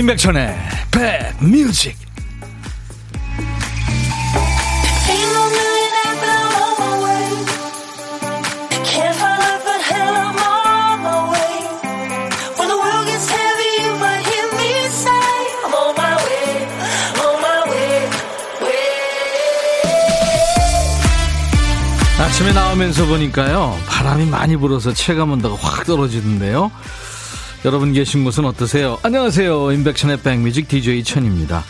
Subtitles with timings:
[0.00, 0.56] 임백천의
[0.90, 1.94] 백뮤직.
[22.18, 26.70] 아침에 나오면서 보니까요 바람이 많이 불어서 체감 온도가 확 떨어지는데요
[27.66, 28.98] 여러분 계신 곳은 어떠세요?
[29.02, 29.72] 안녕하세요.
[29.72, 31.62] 인백션의 백뮤직 DJ 천입니다.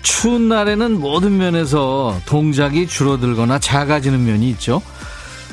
[0.00, 4.80] 추운 날에는 모든 면에서 동작이 줄어들거나 작아지는 면이 있죠.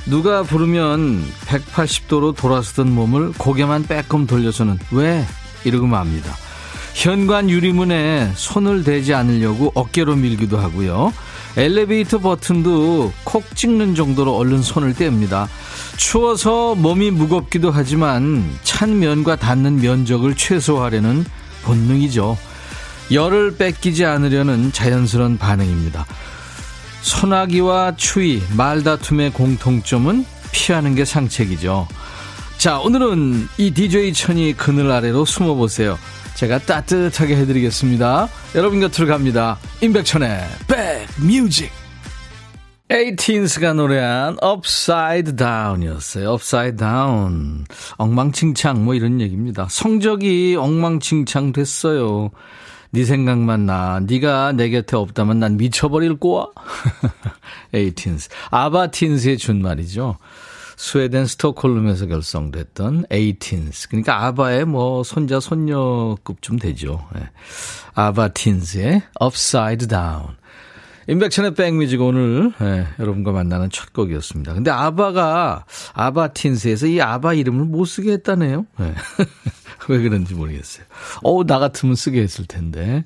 [0.05, 5.25] 누가 부르면 180도로 돌아서던 몸을 고개만 빼꼼 돌려서는 왜?
[5.65, 6.33] 이러고 맙니다.
[6.93, 11.11] 현관 유리문에 손을 대지 않으려고 어깨로 밀기도 하고요.
[11.57, 15.47] 엘리베이터 버튼도 콕 찍는 정도로 얼른 손을 뗍니다.
[15.97, 21.25] 추워서 몸이 무겁기도 하지만 찬 면과 닿는 면적을 최소화하려는
[21.63, 22.37] 본능이죠.
[23.11, 26.05] 열을 뺏기지 않으려는 자연스러운 반응입니다.
[27.01, 31.87] 소나기와 추위, 말다툼의 공통점은 피하는 게 상책이죠.
[32.57, 35.97] 자, 오늘은 이 DJ 천이 그늘 아래로 숨어보세요.
[36.35, 38.29] 제가 따뜻하게 해드리겠습니다.
[38.55, 39.57] 여러분 곁으로 갑니다.
[39.81, 41.71] 임백천의 백뮤직.
[42.91, 46.33] 에이틴스가 노래한 Upside Down이었어요.
[46.33, 47.65] Upside Down.
[47.97, 49.67] 엉망진창 뭐 이런 얘기입니다.
[49.69, 52.31] 성적이 엉망진창 됐어요.
[52.91, 53.99] 네 생각만 나.
[53.99, 56.47] 네가 내 곁에 없다면 난 미쳐버릴 거야.
[57.75, 58.29] 에이틴스.
[58.49, 60.17] 아바틴스의 준말이죠.
[60.79, 63.89] 스웨덴 스톡홀름에서 결성됐던 에이틴스.
[63.89, 67.05] 그러니까 아바의 뭐 손자 손녀급 좀 되죠.
[67.13, 67.29] 네.
[67.95, 70.37] 아바틴스의 Upside Down.
[71.09, 74.53] 임백천의 백뮤직 오늘 네, 여러분과 만나는 첫 곡이었습니다.
[74.53, 78.65] 근데 아바가 아바틴스에서 이 아바 이름을 못 쓰게 했다네요.
[78.77, 78.93] 네.
[79.89, 80.85] 왜 그런지 모르겠어요.
[81.23, 83.03] 어우, 나 같으면 쓰게 했을 텐데.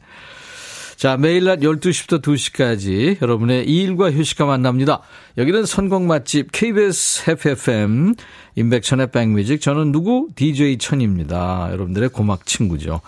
[1.03, 5.01] 자, 매일 낮 12시부터 2시까지 여러분의 일과 휴식과 만납니다.
[5.37, 8.13] 여기는 선곡 맛집 KBS FFM
[8.55, 9.59] 임백천의 백뮤직.
[9.59, 10.29] 저는 누구?
[10.33, 11.67] DJ 천입니다.
[11.73, 13.01] 여러분들의 고막 친구죠.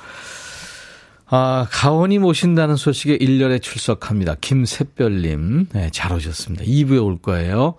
[1.28, 4.36] 아, 가온이 모신다는 소식에 1년에 출석합니다.
[4.42, 5.68] 김샛별님.
[5.72, 6.66] 네, 잘 오셨습니다.
[6.66, 7.76] 2부에 올 거예요.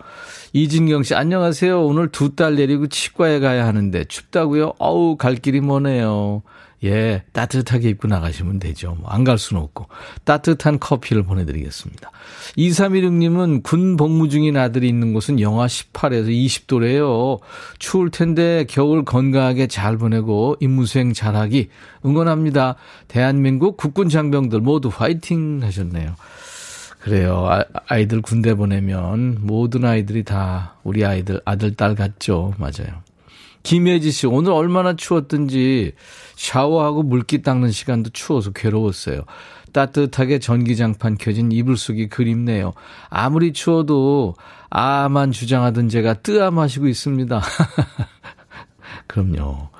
[0.54, 1.84] 이진경 씨, 안녕하세요.
[1.84, 4.76] 오늘 두 딸 내리고 치과에 가야 하는데 춥다고요?
[4.78, 6.42] 어우, 갈 길이 머네요.
[6.84, 8.96] 예, 따뜻하게 입고 나가시면 되죠.
[9.00, 9.86] 뭐, 안갈 수는 없고.
[10.24, 12.10] 따뜻한 커피를 보내드리겠습니다.
[12.58, 17.40] 2316님은 군 복무 중인 아들이 있는 곳은 영하 18에서 20도래요.
[17.78, 21.68] 추울 텐데 겨울 건강하게 잘 보내고 임무수행 잘하기
[22.04, 22.76] 응원합니다.
[23.08, 26.14] 대한민국 국군 장병들 모두 화이팅 하셨네요.
[27.00, 27.46] 그래요.
[27.46, 32.52] 아, 아이들 군대 보내면 모든 아이들이 다 우리 아이들, 아들, 딸 같죠.
[32.58, 33.02] 맞아요.
[33.62, 35.92] 김혜지 씨, 오늘 얼마나 추웠던지
[36.36, 39.22] 샤워하고 물기 닦는 시간도 추워서 괴로웠어요.
[39.72, 42.72] 따뜻하게 전기장판 켜진 이불 속이 그립네요.
[43.10, 44.36] 아무리 추워도
[44.70, 47.42] 아만 주장하던 제가 뜨아 마시고 있습니다.
[49.06, 49.70] 그럼요.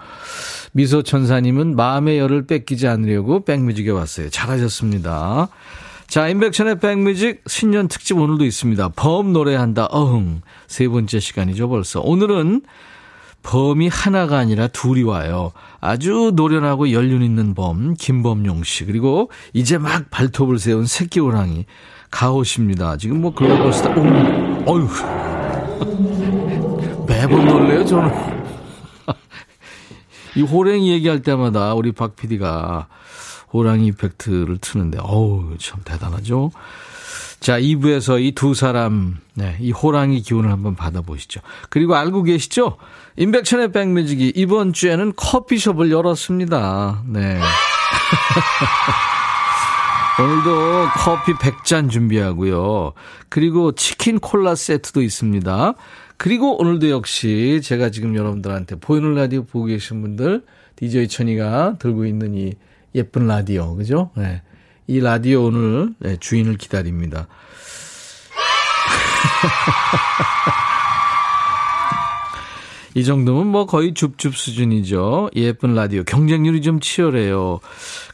[0.73, 4.29] 미소천사님은 마음의 열을 뺏기지 않으려고 백뮤직에 왔어요.
[4.29, 5.49] 잘하셨습니다.
[6.09, 8.91] 자, 인백션의 백뮤직 신년 특집 오늘도 있습니다.
[8.91, 10.43] 범 노래한다, 어흥.
[10.67, 12.01] 세 번째 시간이죠, 벌써.
[12.01, 12.63] 오늘은
[13.43, 15.53] 범이 하나가 아니라 둘이 와요.
[15.87, 18.85] 아주 노련하고 연륜 있는 범, 김범용 씨.
[18.85, 21.65] 그리고 이제 막 발톱을 세운 새끼 호랑이,
[22.11, 22.97] 가오십니다.
[22.97, 24.03] 지금 뭐 글로벌 스타, 오,
[24.67, 24.89] 어휴.
[27.07, 28.11] 매번 놀래요, 저는.
[30.37, 32.89] 이 호랭이 얘기할 때마다 우리 박 PD가
[33.53, 36.51] 호랑이 이펙트를 트는데, 어우, 참 대단하죠?
[37.41, 41.41] 자, 2부에서 이 두 사람, 네, 이 호랑이 기운을 한번 받아보시죠.
[41.71, 42.77] 그리고 알고 계시죠?
[43.17, 47.03] 임백천의 백뮤직이 이번 주에는 커피숍을 열었습니다.
[47.07, 47.39] 네.
[50.19, 52.95] 오늘도 커피 100잔 준비하고요.
[53.29, 55.75] 그리고 치킨 콜라 세트도 있습니다.
[56.17, 60.43] 그리고 오늘도 역시 제가 지금 여러분들한테 보이는 라디오 보고 계신 분들,
[60.77, 62.55] DJ 천이가 들고 있는 이
[62.95, 64.11] 예쁜 라디오, 그죠?
[64.17, 64.41] 네.
[64.87, 67.27] 이 라디오 오늘 네, 주인을 기다립니다.
[72.95, 75.31] 이 정도면 뭐 거의 줍줍 수준이죠.
[75.37, 76.03] 예쁜 라디오.
[76.05, 77.61] 경쟁률이 좀 치열해요.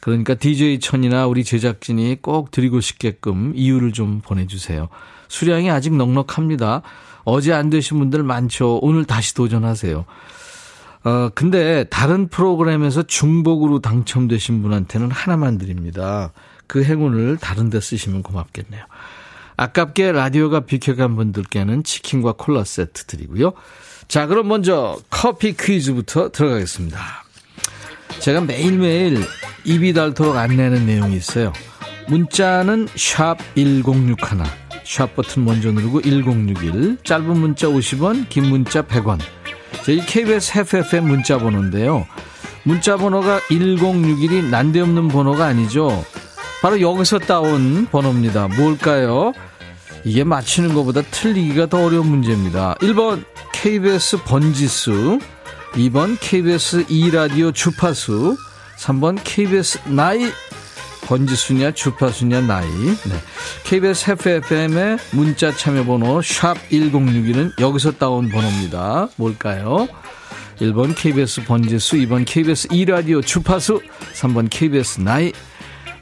[0.01, 4.89] 그러니까 DJ 천이나 우리 제작진이 꼭 드리고 싶게끔 이유를 좀 보내주세요.
[5.29, 6.83] 수량이 아직 넉넉합니다.
[7.25, 8.81] 어제 안 되신 분들 많죠.
[8.83, 10.05] 오늘 다시 도전하세요.
[11.05, 16.33] 어, 근데 다른 프로그램에서 중복으로 당첨되신 분한테는 하나만 드립니다.
[16.73, 18.83] 그 행운을 다른 데 쓰시면 고맙겠네요.
[19.59, 23.53] 아깝게 라디오가 비켜간 분들께는 치킨과 콜라 세트 드리고요.
[24.09, 26.99] 자, 그럼 먼저 커피 퀴즈부터 들어가겠습니다.
[28.21, 29.23] 제가 매일매일
[29.65, 31.53] 입이 닳도록 안내하는 내용이 있어요.
[32.09, 34.17] 문자는 샵 1061,
[34.83, 39.19] 샵 버튼 먼저 누르고 1061, 짧은 문자 50원, 긴 문자 100원.
[39.85, 42.07] 저희 KBS FFM 문자 번호인데요.
[42.63, 46.03] 문자 번호가 1061이 난데없는 번호가 아니죠.
[46.63, 48.47] 바로 여기서 따온 번호입니다.
[48.47, 49.33] 뭘까요?
[50.05, 52.77] 이게 맞히는 것보다 틀리기가 더 어려운 문제입니다.
[52.77, 55.19] 1번 KBS 번지수,
[55.73, 58.37] 2번 KBS 2라디오 주파수,
[58.79, 60.31] 3번 KBS 나이
[61.03, 63.15] 번지수냐 주파수냐 나이 네.
[63.65, 69.09] KBS FFM의 문자 참여번호 샵 1061은 여기서 따온 번호입니다.
[69.17, 69.89] 뭘까요?
[70.61, 73.81] 1번 KBS 번지수 2번 KBS 2라디오 주파수
[74.15, 75.33] 3번 KBS 나이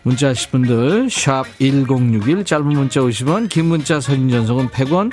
[0.03, 5.13] 문자 하실 분들 샵1061 짧은 문자 50원 긴 문자 사진 전송은 100원.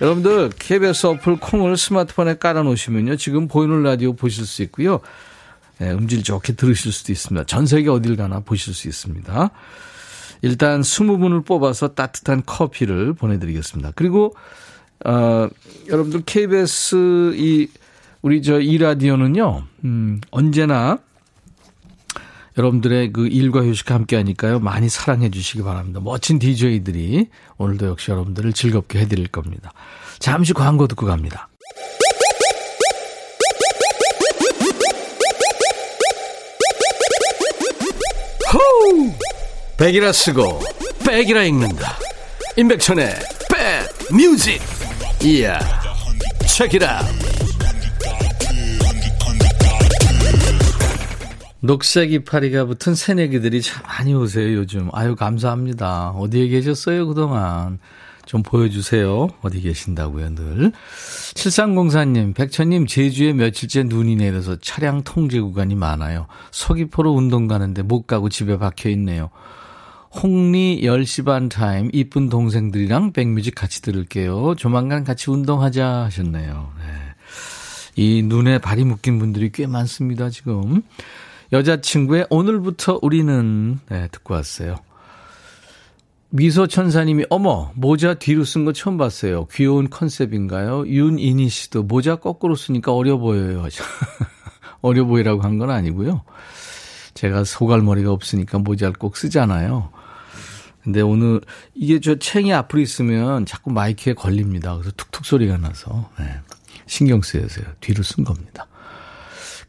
[0.00, 5.00] 여러분들 KBS 어플 콩을 스마트폰에 깔아놓으시면요 지금 보이는 라디오 보실 수 있고요.
[5.78, 7.46] 네, 음질 좋게 들으실 수도 있습니다.
[7.46, 9.50] 전 세계 어딜 가나 보실 수 있습니다.
[10.42, 13.92] 일단 20분을 뽑아서 따뜻한 커피를 보내드리겠습니다.
[13.96, 14.34] 그리고
[15.04, 15.48] 어,
[15.88, 17.68] 여러분들 KBS 이
[18.22, 20.98] 우리 저 이 라디오는요 음, 언제나
[22.58, 24.58] 여러분들의 그 일과 휴식 함께 하니까요.
[24.58, 26.00] 많이 사랑해 주시기 바랍니다.
[26.02, 29.72] 멋진 DJ들이 오늘도 역시 여러분들을 즐겁게 해드릴 겁니다.
[30.18, 31.48] 잠시 광고 듣고 갑니다.
[38.52, 39.12] 호우!
[39.76, 40.60] 백이라 쓰고
[41.06, 41.96] 백이라 읽는다.
[42.56, 43.14] 임백천의
[43.50, 44.60] 백 뮤직.
[45.22, 45.60] 이야.
[46.46, 47.27] 책이라.
[51.60, 54.88] 녹색 이파리가 붙은 새내기들이 참 많이 오세요, 요즘.
[54.92, 56.10] 아유, 감사합니다.
[56.10, 57.78] 어디에 계셨어요, 그동안?
[58.26, 59.28] 좀 보여주세요.
[59.40, 60.72] 어디 계신다고요, 늘.
[61.34, 66.26] 7304님, 백천님, 제주에 며칠째 눈이 내려서 차량 통제 구간이 많아요.
[66.52, 69.30] 서귀포로 운동 가는데 못 가고 집에 박혀 있네요.
[70.10, 74.54] 홍리 10시 반 타임, 이쁜 동생들이랑 백뮤직 같이 들을게요.
[74.56, 76.72] 조만간 같이 운동하자 하셨네요.
[76.78, 76.84] 네.
[77.96, 80.82] 이 눈에 발이 묶인 분들이 꽤 많습니다, 지금.
[81.52, 84.76] 여자친구의 오늘부터 우리는 네, 듣고 왔어요.
[86.30, 89.46] 미소천사님이 어머 모자 뒤로 쓴 거 처음 봤어요.
[89.46, 90.86] 귀여운 컨셉인가요?
[90.86, 93.64] 윤이니 씨도 모자 거꾸로 쓰니까 어려 보여요.
[94.82, 96.22] 어려 보이라고 한 건 아니고요.
[97.14, 99.90] 제가 소갈머리가 없으니까 모자를 꼭 쓰잖아요.
[100.84, 101.40] 근데 오늘
[101.74, 104.74] 이게 저 챙이 앞으로 있으면 자꾸 마이크에 걸립니다.
[104.76, 106.26] 그래서 툭툭 소리가 나서 네.
[106.86, 107.64] 신경 쓰여서요.
[107.80, 108.66] 뒤로 쓴 겁니다.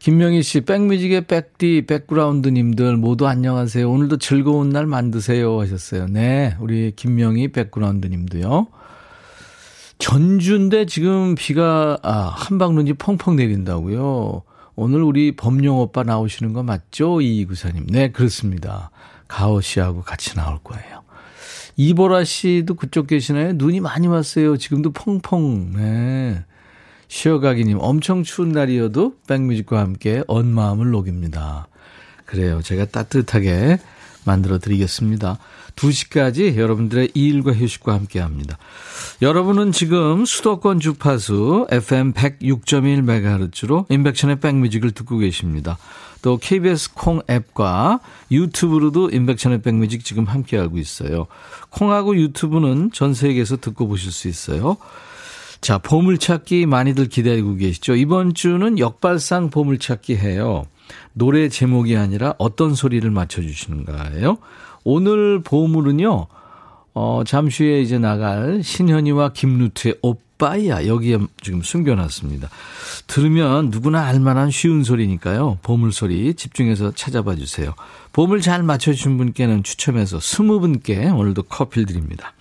[0.00, 3.88] 김명희 씨, 백뮤직의 백디, 백그라운드님들 모두 안녕하세요.
[3.88, 6.06] 오늘도 즐거운 날 만드세요 하셨어요.
[6.06, 8.68] 네, 우리 김명희 백그라운드님도요.
[9.98, 14.42] 전주인데 지금 비가 아, 한방눈이 펑펑 내린다고요.
[14.74, 17.20] 오늘 우리 범용 오빠 나오시는 거 맞죠?
[17.20, 17.84] 이구사님.
[17.88, 18.90] 네, 그렇습니다.
[19.28, 21.02] 가오 씨하고 같이 나올 거예요.
[21.76, 23.52] 이보라 씨도 그쪽 계시나요?
[23.52, 24.56] 눈이 많이 왔어요.
[24.56, 25.72] 지금도 펑펑.
[25.76, 26.44] 네.
[27.10, 31.66] 쉬어가기님, 엄청 추운 날이어도 백뮤직과 함께 언 마음을 녹입니다.
[32.24, 32.62] 그래요.
[32.62, 33.80] 제가 따뜻하게
[34.24, 35.38] 만들어 드리겠습니다.
[35.74, 38.58] 2시까지 여러분들의 일과 휴식과 함께 합니다.
[39.22, 45.78] 여러분은 지금 수도권 주파수 FM 106.1MHz로 인백션의 백뮤직을 듣고 계십니다.
[46.22, 48.00] 또 KBS 콩 앱과
[48.30, 51.26] 유튜브로도 인백션의 백뮤직 지금 함께하고 있어요.
[51.70, 54.76] 콩하고 유튜브는 전 세계에서 듣고 보실 수 있어요.
[55.60, 57.94] 자, 보물찾기 많이들 기다리고 계시죠?
[57.94, 60.64] 이번 주는 역발상 보물찾기 해요.
[61.12, 64.38] 노래 제목이 아니라 어떤 소리를 맞춰주시는가예요.
[64.84, 66.26] 오늘 보물은요,
[66.94, 72.48] 어, 잠시 후에 이제 나갈 신현이와 김루트의 오빠야 여기에 지금 숨겨놨습니다.
[73.06, 75.58] 들으면 누구나 알만한 쉬운 소리니까요.
[75.62, 77.74] 보물 소리 집중해서 찾아봐 주세요.
[78.12, 82.32] 보물 잘 맞춰주신 분께는 추첨해서 20분께 오늘도 커피를 드립니다.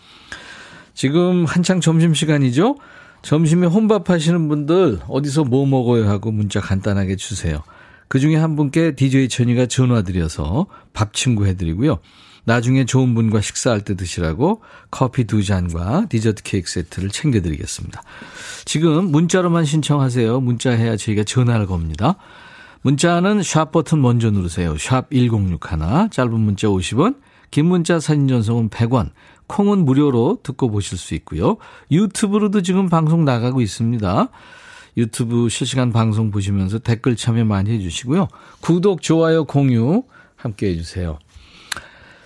[0.93, 2.77] 지금 한창 점심시간이죠?
[3.21, 7.63] 점심에 혼밥 하시는 분들 어디서 뭐 먹어요 하고 문자 간단하게 주세요.
[8.07, 11.99] 그 중에 한 분께 DJ 천이가 전화 드려서 밥 친구 해드리고요.
[12.45, 18.01] 나중에 좋은 분과 식사할 때 드시라고 커피 두 잔과 디저트 케이크 세트를 챙겨드리겠습니다.
[18.65, 20.39] 지금 문자로만 신청하세요.
[20.39, 22.15] 문자 해야 저희가 전화를 겁니다.
[22.81, 24.77] 문자는 샵 버튼 먼저 누르세요.
[24.77, 27.17] 샵 1061, 짧은 문자 50원,
[27.51, 29.11] 긴 문자 사진 전송은 100원,
[29.47, 31.57] 콩은 무료로 듣고 보실 수 있고요.
[31.91, 34.29] 유튜브로도 지금 방송 나가고 있습니다.
[34.97, 38.27] 유튜브 실시간 방송 보시면서 댓글 참여 많이 해주시고요.
[38.61, 40.03] 구독, 좋아요, 공유
[40.35, 41.19] 함께 해주세요.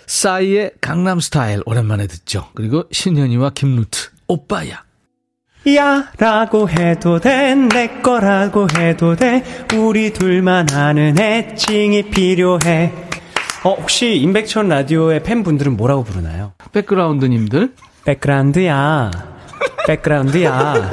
[0.08, 2.48] 싸이의 강남 스타일 오랜만에 듣죠.
[2.54, 4.84] 그리고 신현이와 김루트 오빠야.
[5.76, 9.44] 야 라고 해도 돼 내 거라고 해도 돼
[9.78, 12.92] 우리 둘만 아는 애칭이 필요해
[13.64, 16.52] 어, 혹시 임백천 라디오의 팬분들은 뭐라고 부르나요?
[16.74, 17.74] 백그라운드님들?
[18.06, 19.12] 백그라운드야.
[19.88, 20.92] 백그라운드야.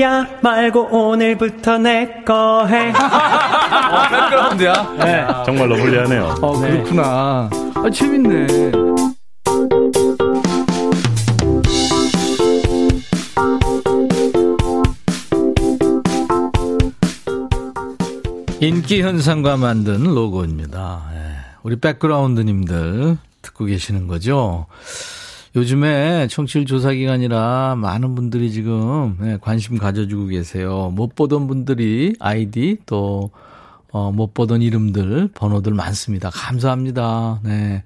[0.00, 2.90] 야 말고 오늘부터 내 거 해.
[2.90, 4.94] 어, 백그라운드야?
[4.98, 5.26] 네.
[5.44, 6.36] 정말로 불리하네요.
[6.40, 7.50] 어, 그렇구나.
[7.74, 8.46] 아, 재밌네.
[18.60, 21.02] 인기 현상과 만든 로고입니다.
[21.14, 21.33] 예.
[21.64, 24.66] 우리 백그라운드님들 듣고 계시는 거죠?
[25.56, 30.92] 요즘에 청취율 조사 기간이라 많은 분들이 지금 예, 관심 가져주고 계세요.
[30.94, 33.30] 못 보던 분들이 아이디 또
[33.92, 36.28] 어, 못 보던 이름들, 번호들 많습니다.
[36.30, 37.40] 감사합니다.
[37.44, 37.82] 네.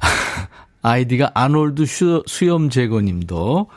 [0.82, 1.84] 아이디가 아놀드
[2.26, 3.68] 수염 제거 님도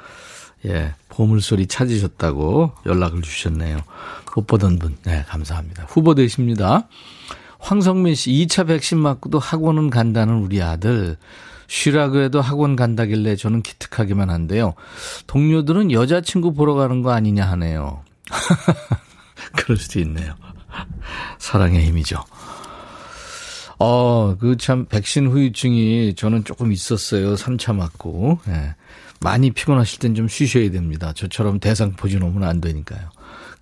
[0.65, 3.77] 예, 보물소리 찾으셨다고 연락을 주셨네요.
[4.35, 5.85] 못 보던 분, 네, 감사합니다.
[5.87, 6.89] 후보 되십니다.
[7.63, 11.15] 황성민 씨, 2차 백신 맞고도 학원은 간다는 우리 아들.
[11.67, 14.73] 쉬라고 해도 학원 간다길래 저는 기특하기만 한데요.
[15.27, 18.03] 동료들은 여자친구 보러 가는 거 아니냐 하네요.
[19.55, 20.35] 그럴 수도 있네요.
[21.39, 22.17] 사랑의 힘이죠.
[23.79, 27.35] 어, 그 참, 백신 후유증이 저는 조금 있었어요.
[27.35, 28.39] 3차 맞고.
[28.49, 28.75] 예.
[29.21, 31.13] 많이 피곤하실 땐 좀 쉬셔야 됩니다.
[31.13, 33.09] 저처럼 대상 포진 오면 안 되니까요.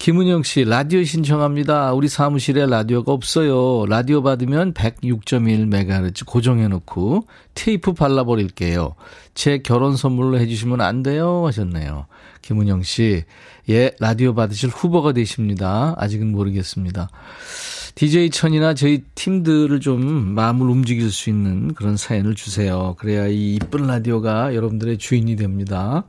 [0.01, 1.93] 김은영 씨, 라디오 신청합니다.
[1.93, 3.85] 우리 사무실에 라디오가 없어요.
[3.85, 8.95] 라디오 받으면 106.1MHz 고정해놓고 테이프 발라버릴게요.
[9.35, 11.45] 제 결혼 선물로 해주시면 안 돼요?
[11.45, 12.07] 하셨네요.
[12.41, 13.25] 김은영 씨,
[13.69, 15.93] 예, 라디오 받으실 후보가 되십니다.
[15.99, 17.07] 아직은 모르겠습니다.
[18.01, 22.95] DJ 천이나 저희 팀들을 좀 마음을 움직일 수 있는 그런 사연을 주세요.
[22.97, 26.05] 그래야 이 이쁜 라디오가 여러분들의 주인이 됩니다.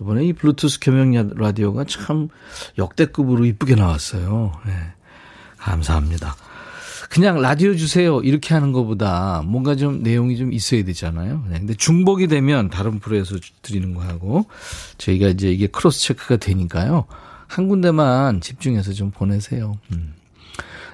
[0.00, 2.30] 이번에 이 블루투스 겸용 라디오가 참
[2.78, 4.52] 역대급으로 이쁘게 나왔어요.
[4.64, 4.72] 네.
[5.58, 6.36] 감사합니다.
[7.10, 8.22] 그냥 라디오 주세요.
[8.22, 11.44] 이렇게 하는 것보다 뭔가 좀 내용이 좀 있어야 되잖아요.
[11.50, 11.58] 네.
[11.58, 14.46] 근데 중복이 되면 다른 프로에서 드리는 거하고
[14.96, 17.04] 저희가 이제 이게 cross check가 되니까요.
[17.46, 19.76] 한 군데만 집중해서 좀 보내세요.
[19.92, 20.15] 음.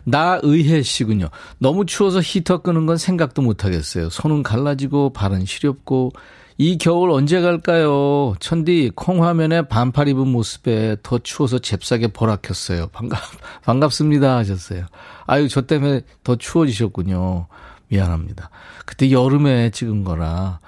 [0.05, 1.29] 나의혜 씨군요.
[1.59, 4.11] 너무 추워서 히터 끄는 건 생각도 못 하겠어요.
[4.11, 6.13] 손은 갈라지고 발은 시렵고
[6.59, 8.35] 이 겨울 언제 갈까요?
[8.39, 12.89] 천디 콩 화면에 반팔 입은 모습에 더 추워서 잽싸게 보라켰어요.
[12.89, 13.19] 반갑
[13.65, 14.87] 반갑습니다 하셨어요.
[15.27, 17.47] 아유 저 때문에 더 추워지셨군요.
[17.89, 18.51] 미안합니다.
[18.87, 20.61] 그때 여름에 찍은 거라.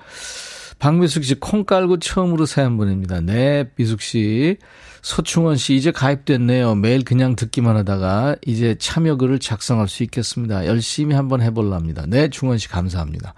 [0.79, 3.21] 박미숙 씨 콩 깔고 처음으로 사연 보냅니다.
[3.21, 4.59] 네, 미숙 씨.
[5.04, 6.76] 서충원 씨 이제 가입됐네요.
[6.76, 10.64] 매일 그냥 듣기만 하다가 이제 참여글을 작성할 수 있겠습니다.
[10.64, 12.04] 열심히 한번 해볼랍니다.
[12.08, 13.34] 네, 충원 씨 감사합니다.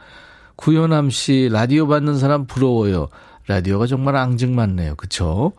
[0.54, 3.08] 구현암 씨 라디오 받는 사람 부러워요.
[3.48, 4.94] 라디오가 정말 앙증맞네요.
[4.94, 5.54] 그쵸?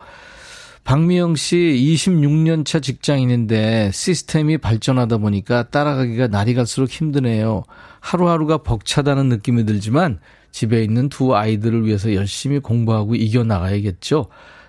[0.84, 7.64] 박미영 씨 26년 차 직장인인데 시스템이 발전하다 보니까 따라가기가 날이 갈수록 힘드네요.
[8.00, 10.20] 하루하루가 벅차다는 느낌이 들지만
[10.52, 14.28] 집에 있는 두 아이들을 위해서 열심히 공부하고 이겨나가야겠죠.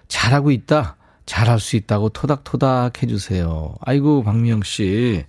[0.10, 0.98] 잘하고 있다.
[1.30, 3.76] 잘할 수 있다고 토닥토닥 해주세요.
[3.82, 5.24] 아이고, 박미영 씨.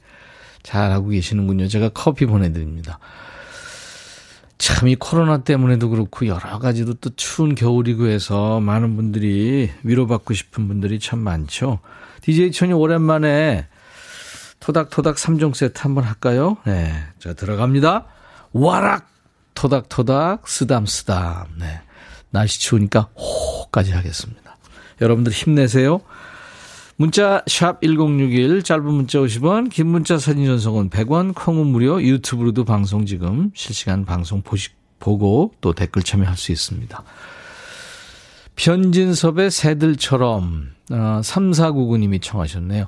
[0.63, 1.69] 잘하고 계시는군요.
[1.69, 2.99] 제가 커피 보내드립니다.
[4.57, 10.69] 참, 이 코로나 때문에도 그렇고, 여러 가지로 또 추운 겨울이고 해서 많은 분들이 위로받고 싶은
[10.69, 11.81] 분들이 참 많죠.
[12.23, 13.67] DJ 천이 오랜만에
[14.59, 16.57] 토닥토닥 3종 세트 한번 할까요?
[16.65, 16.95] 네.
[17.19, 18.07] 자, 들어갑니다.
[18.55, 19.07] 와락!
[19.53, 21.59] 토닥토닥, 쓰담쓰담.
[21.59, 21.83] 네.
[22.31, 24.50] 날씨 추우니까 호까지 하겠습니다.
[25.01, 26.01] 여러분들 힘내세요.
[26.97, 33.51] 문자 샵1061 짧은 문자 50원 긴 문자 사진 전송은 100원 콩은 무료 유튜브로도 방송 지금
[33.55, 37.03] 실시간 방송 보시, 보고 또 댓글 참여할 수 있습니다.
[38.57, 42.87] 변진섭의 새들처럼 어, 3499님이 청하셨네요.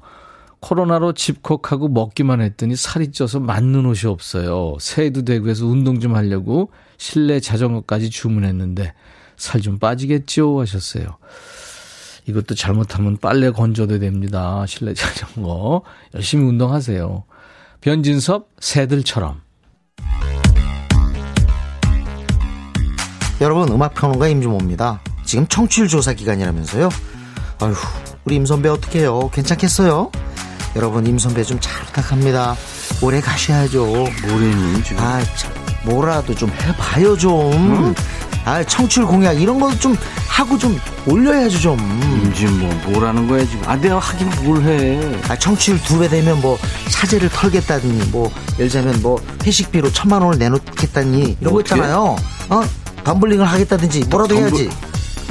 [0.61, 4.77] 코로나로 집콕하고 먹기만 했더니 살이 쪄서 맞는 옷이 없어요.
[4.79, 8.93] 새해도 되고 해서 운동 좀 하려고 실내 자전거까지 주문했는데
[9.37, 11.17] 살 좀 빠지겠죠 하셨어요.
[12.27, 14.65] 이것도 잘못하면 빨래 건져도 됩니다.
[14.67, 15.83] 실내 자전거.
[16.15, 17.25] 열심히 운동하세요.
[17.81, 19.41] 변진섭, 새들처럼.
[23.41, 25.01] 여러분, 음악평론가 임주모입니다.
[25.25, 26.89] 지금 청취율 조사 기간이라면서요?
[27.61, 27.75] 아휴,
[28.25, 29.31] 우리 임선배 어떡해요?
[29.31, 30.13] 괜찮겠어요?
[30.77, 32.55] 여러분, 임선배 좀 잘 부탁합니다.
[33.03, 33.85] 오래 가셔야죠.
[33.85, 35.03] 뭐래니, 지금?
[35.03, 35.53] 아, 참,
[35.85, 37.53] 뭐라도 좀 해봐요, 좀.
[37.53, 37.95] 음.
[38.45, 39.97] 아, 청취율 공약 이런 거 좀
[40.29, 41.79] 하고 좀 올려야죠 좀.
[42.25, 43.63] 임지 뭐 뭐라는 거야 지금?
[43.69, 45.01] 아 내가 하긴 뭘 해?
[45.29, 46.59] 아 청취율 두 배 되면 뭐
[46.89, 52.17] 사제를 털겠다더니 뭐 예를 들자면 뭐 회식비로 천만 원을 내놓겠다니 이런 거 있잖아요.
[52.49, 52.63] 어?
[53.05, 54.51] 담블링을 하겠다든지 뭐라도 담블...
[54.51, 54.71] 해야지.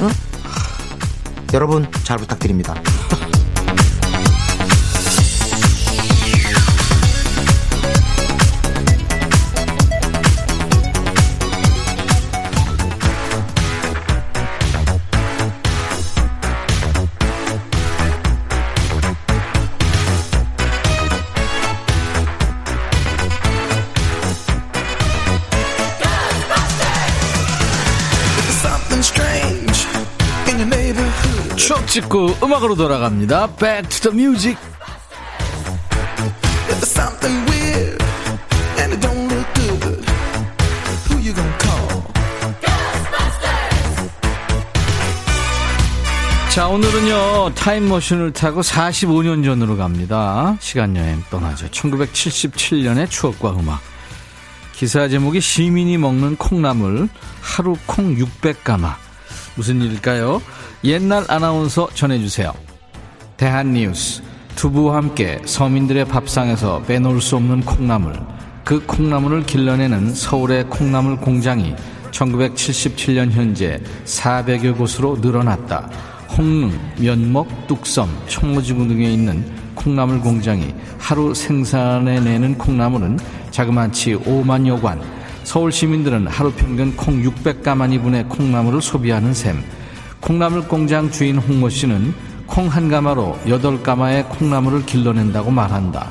[0.00, 0.10] 어?
[1.54, 2.74] 여러분 잘 부탁드립니다.
[31.92, 33.54] 찍고 음악으로 돌아갑니다.
[33.56, 34.56] Back to the music.
[46.48, 50.56] 자, 오늘은요, 타임머신을 타고 45년 전으로 갑니다.
[50.60, 51.68] 시간여행 떠나죠.
[51.68, 53.80] 1977년의 추억과 음악.
[54.72, 57.10] 기사 제목이 시민이 먹는 콩나물,
[57.42, 59.01] 하루 콩 600가마.
[59.54, 60.40] 무슨 일일까요?
[60.84, 62.52] 옛날 아나운서 전해주세요.
[63.36, 64.22] 대한뉴스.
[64.54, 68.14] 두부와 함께 서민들의 밥상에서 빼놓을 수 없는 콩나물.
[68.64, 71.74] 그 콩나물을 길러내는 서울의 콩나물 공장이
[72.10, 75.90] 1977년 현재 400여 곳으로 늘어났다.
[76.36, 79.44] 홍릉, 면목, 뚝섬, 청모지구 등에 있는
[79.74, 83.18] 콩나물 공장이 하루 생산해 내는 콩나물은
[83.50, 85.21] 자그마치 5만여 관.
[85.44, 89.62] 서울 시민들은 하루 평균 콩 600가마니 분의 콩나물을 소비하는 셈.
[90.20, 92.14] 콩나물 공장 주인 홍모 씨는
[92.46, 96.10] 콩 한 가마로 8가마의 콩나물을 길러낸다고 말한다.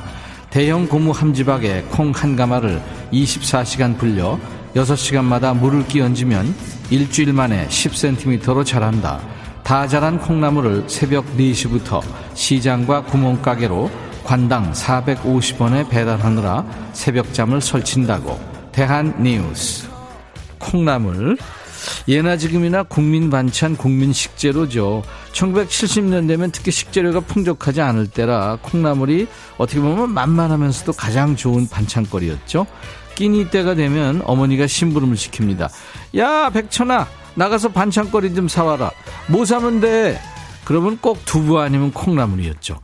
[0.50, 2.82] 대형 고무 함지박에 콩 한 가마를
[3.14, 4.38] 24시간 불려
[4.76, 6.54] 6시간마다 물을 끼얹으면
[6.90, 9.20] 일주일 만에 10cm로 자란다.
[9.64, 12.02] 다 자란 콩나물을 새벽 4시부터
[12.34, 13.90] 시장과 구멍가게로
[14.24, 18.61] 관당 450원에 배달하느라 새벽잠을 설친다고.
[18.72, 19.88] 대한 뉴스.
[20.60, 21.38] 콩나물.
[22.08, 25.04] 예나 지금이나 국민 반찬, 국민 식재료죠.
[25.34, 32.68] 1970년 되면 특히 식재료가 풍족하지 않을 때라 콩나물이 어떻게 보면 만만하면서도 가장 좋은 반찬거리였죠.
[33.16, 35.70] 끼니 때가 되면 어머니가 심부름을 시킵니다.
[36.18, 38.92] 야, 백천아, 나가서 반찬거리 좀 사와라.
[39.28, 40.20] 뭐 사면 돼?
[40.64, 42.80] 그러면 꼭 두부 아니면 콩나물이었죠.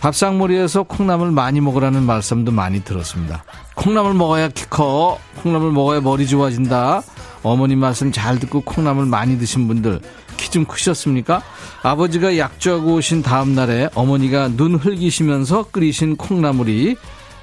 [0.00, 3.44] 밥상머리에서 콩나물 많이 먹으라는 말씀도 많이 들었습니다.
[3.74, 5.18] 콩나물 먹어야 키 커.
[5.42, 7.02] 콩나물 먹어야 머리 좋아진다.
[7.42, 10.00] 어머니 말씀 잘 듣고 콩나물 많이 드신 분들
[10.36, 11.42] 키 좀 크셨습니까?
[11.82, 16.96] 아버지가 약주하고 오신 다음 날에 어머니가 눈 흘기시면서 끓이신 콩나물이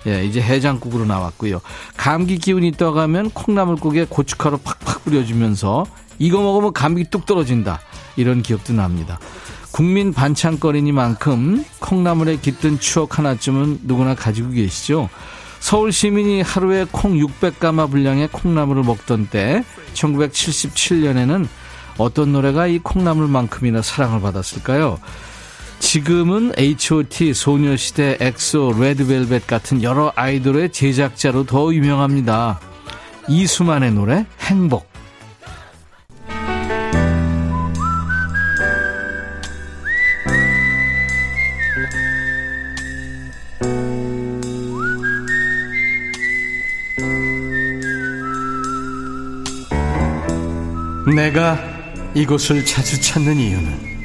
[0.07, 1.61] 예, 이제 해장국으로 나왔고요.
[1.97, 5.85] 감기 기운이 떠가면 콩나물국에 고춧가루 팍팍 뿌려주면서
[6.19, 7.79] 이거 먹으면 감기 뚝 떨어진다.
[8.15, 9.19] 이런 기억도 납니다.
[9.75, 15.09] 국민 반찬거리니만큼 콩나물에 깃든 추억 하나쯤은 누구나 가지고 계시죠.
[15.59, 21.49] 서울 시민이 하루에 콩 600가마 분량의 콩나물을 먹던 때 1977년에는
[21.97, 24.97] 어떤 노래가 이 콩나물만큼이나 사랑을 받았을까요?
[25.79, 32.61] 지금은 H.O.T, 소녀시대, 엑소, 레드벨벳 같은 여러 아이돌의 제작자로 더 유명합니다.
[33.27, 34.94] 이수만의 노래 행복.
[51.13, 51.59] 내가
[52.15, 53.95] 이곳을 자주 찾는 이유는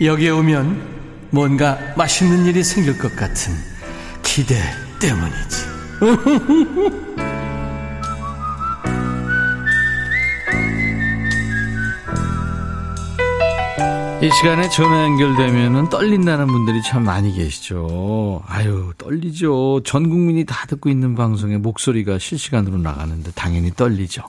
[0.00, 0.94] 여기에 오면
[1.30, 3.52] 뭔가 맛있는 일이 생길 것 같은
[4.22, 4.56] 기대
[5.00, 5.74] 때문이지.
[14.22, 18.42] 이 시간에 전화 연결되면 떨린다는 분들이 참 많이 계시죠.
[18.46, 19.82] 아유, 떨리죠.
[19.84, 24.22] 전 국민이 다 듣고 있는 방송에 목소리가 실시간으로 나가는데 당연히 떨리죠.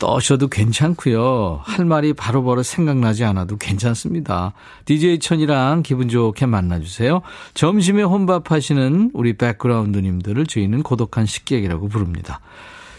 [0.00, 1.60] 떠셔도 괜찮고요.
[1.62, 4.54] 할 말이 바로바로 생각나지 않아도 괜찮습니다.
[4.86, 7.20] DJ 천이랑 기분 좋게 만나주세요.
[7.54, 12.40] 점심에 혼밥하시는 우리 백그라운드님들을 저희는 고독한 식객이라고 부릅니다.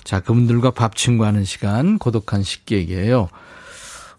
[0.04, 3.30] 자, 그분들과 밥 친구하는 시간 고독한 식객이에요.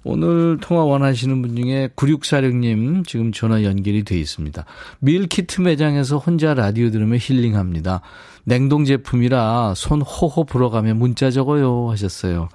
[0.05, 4.65] 오늘 통화 원하시는 분 중에 9646님 지금 전화 연결이 돼 있습니다.
[4.99, 8.01] 밀키트 매장에서 혼자 라디오 들으며 힐링합니다.
[8.43, 12.49] 냉동 제품이라 손 호호 불어가며 문자 적어요 하셨어요.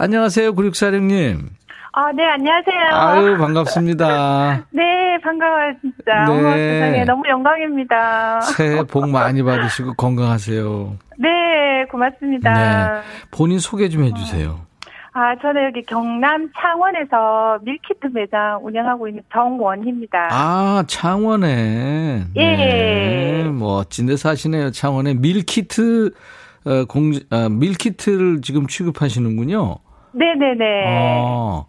[0.00, 1.40] 안녕하세요, 9646님.
[1.92, 2.80] 아, 네, 안녕하세요.
[2.92, 4.66] 아유, 반갑습니다.
[4.70, 6.24] 네, 반가워요, 진짜.
[6.24, 6.32] 네.
[6.32, 8.40] 어머, 세상에 너무 영광입니다.
[8.42, 10.96] 새해 복 많이 받으시고 건강하세요.
[11.18, 11.28] 네,
[11.90, 12.54] 고맙습니다.
[12.54, 13.00] 네.
[13.32, 14.60] 본인 소개 좀 해주세요.
[15.14, 20.28] 아, 저는 여기 경남 창원에서 밀키트 매장 운영하고 있는 정원희입니다.
[20.30, 22.22] 아, 창원에.
[22.36, 22.42] 예.
[22.56, 24.70] 네, 멋진 데 사시네요.
[24.70, 26.12] 창원에 밀키트,
[26.66, 29.78] 어, 공, 아, 밀키트를 지금 취급하시는군요.
[30.12, 30.84] 네네네.
[30.86, 31.66] 어,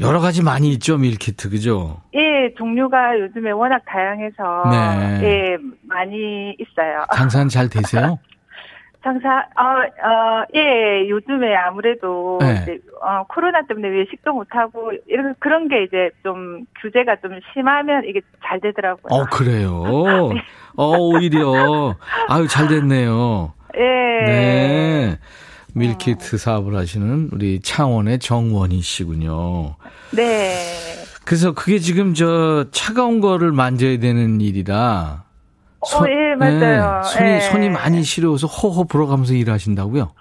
[0.00, 2.00] 여러 가지 많이 있죠, 밀키트, 그죠?
[2.14, 4.70] 예, 종류가 요즘에 워낙 다양해서.
[4.70, 5.20] 네.
[5.22, 7.04] 예, 많이 있어요.
[7.14, 8.18] 장사는 잘 되세요?
[9.04, 12.60] 장사, 어, 어, 예, 요즘에 아무래도 네.
[12.62, 18.04] 이제, 어, 코로나 때문에 외식도 못 하고, 이런, 그런 게 이제 좀 규제가 좀 심하면
[18.06, 19.08] 이게 잘 되더라고요.
[19.10, 19.82] 어, 그래요.
[20.76, 21.96] 어, 오히려.
[22.28, 23.52] 아유, 잘 됐네요.
[23.76, 23.80] 예.
[24.24, 25.18] 네.
[25.74, 29.76] 밀키트 사업을 하시는 우리 창원의 정원희 씨군요.
[30.12, 31.04] 네.
[31.24, 35.24] 그래서 그게 지금 저 차가운 거를 만져야 되는 일이라.
[35.80, 37.00] 어, 예, 맞아요.
[37.04, 37.40] 예, 손이, 예.
[37.40, 40.12] 손이 많이 시려워서 호호 불어가면서 일하신다고요?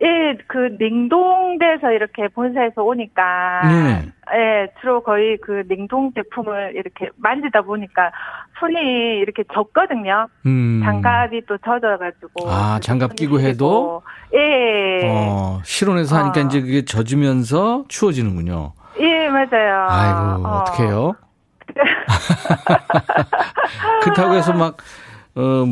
[0.00, 4.12] 예, 그 냉동돼서 이렇게 본사에서 오니까 네.
[4.34, 8.12] 예, 주로 거의 그 냉동 제품을 이렇게 만지다 보니까
[8.60, 8.76] 손이
[9.18, 10.28] 이렇게 젖거든요.
[10.46, 10.82] 음.
[10.84, 12.48] 장갑이 또 젖어가지고.
[12.48, 14.02] 아, 장갑 끼고 해도?
[14.34, 15.00] 예.
[15.04, 16.44] 어, 실온에서 하니까 어.
[16.44, 18.74] 이제 그게 젖으면서 추워지는군요.
[19.00, 19.86] 예, 맞아요.
[19.88, 20.58] 아이고, 어.
[20.58, 21.14] 어떡해요?
[24.02, 24.76] 그렇다고 해서 막,
[25.38, 25.64] 어,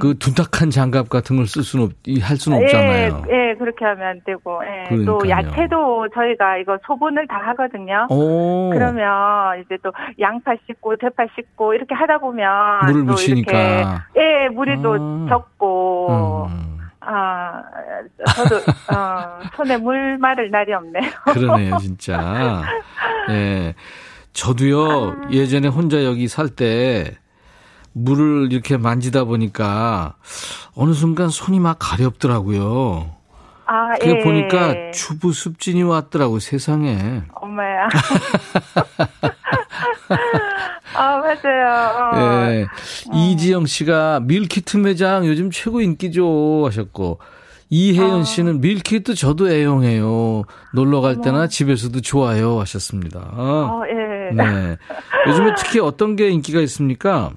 [0.00, 3.24] 그 둔탁한 장갑 같은 걸 쓸 수는 없, 할 수는 없잖아요.
[3.30, 4.60] 예, 예, 그렇게 하면 안 되고.
[4.64, 4.88] 예.
[5.04, 5.30] 또 그러니까요.
[5.30, 8.06] 야채도 저희가 이거 소분을 다 하거든요.
[8.10, 8.70] 오.
[8.72, 12.46] 그러면 이제 또 양파 씻고 대파 씻고 이렇게 하다 보면
[12.86, 13.52] 물을 또 묻히니까.
[13.52, 13.86] 이렇게
[14.44, 15.26] 예 물이 또 아.
[15.28, 17.62] 적고 음, 아
[18.36, 21.10] 저도 어, 손에 물 마를 날이 없네요.
[21.32, 22.62] 그러네요, 진짜.
[23.30, 23.74] 예.
[24.32, 27.16] 저도요, 예전에 혼자 여기 살 때,
[27.92, 30.14] 물을 이렇게 만지다 보니까,
[30.74, 33.14] 어느 순간 손이 막 가렵더라고요.
[33.66, 34.22] 아 예.
[34.24, 37.22] 보니까 주부 습진이 왔더라고, 세상에.
[37.34, 37.88] 엄마야.
[40.94, 42.12] 아 맞아요.
[42.12, 42.50] 어.
[42.50, 42.66] 예.
[43.14, 47.18] 이지영 씨가 밀키트 매장 요즘 최고 인기죠 하셨고
[47.70, 50.44] 이혜연 씨는 밀키트 저도 애용해요.
[50.72, 53.20] 놀러 갈 때나 집에서도 좋아요 하셨습니다.
[53.32, 54.34] 어, 예.
[54.34, 54.76] 네.
[55.28, 57.30] 요즘에 특히 어떤 게 인기가 있습니까?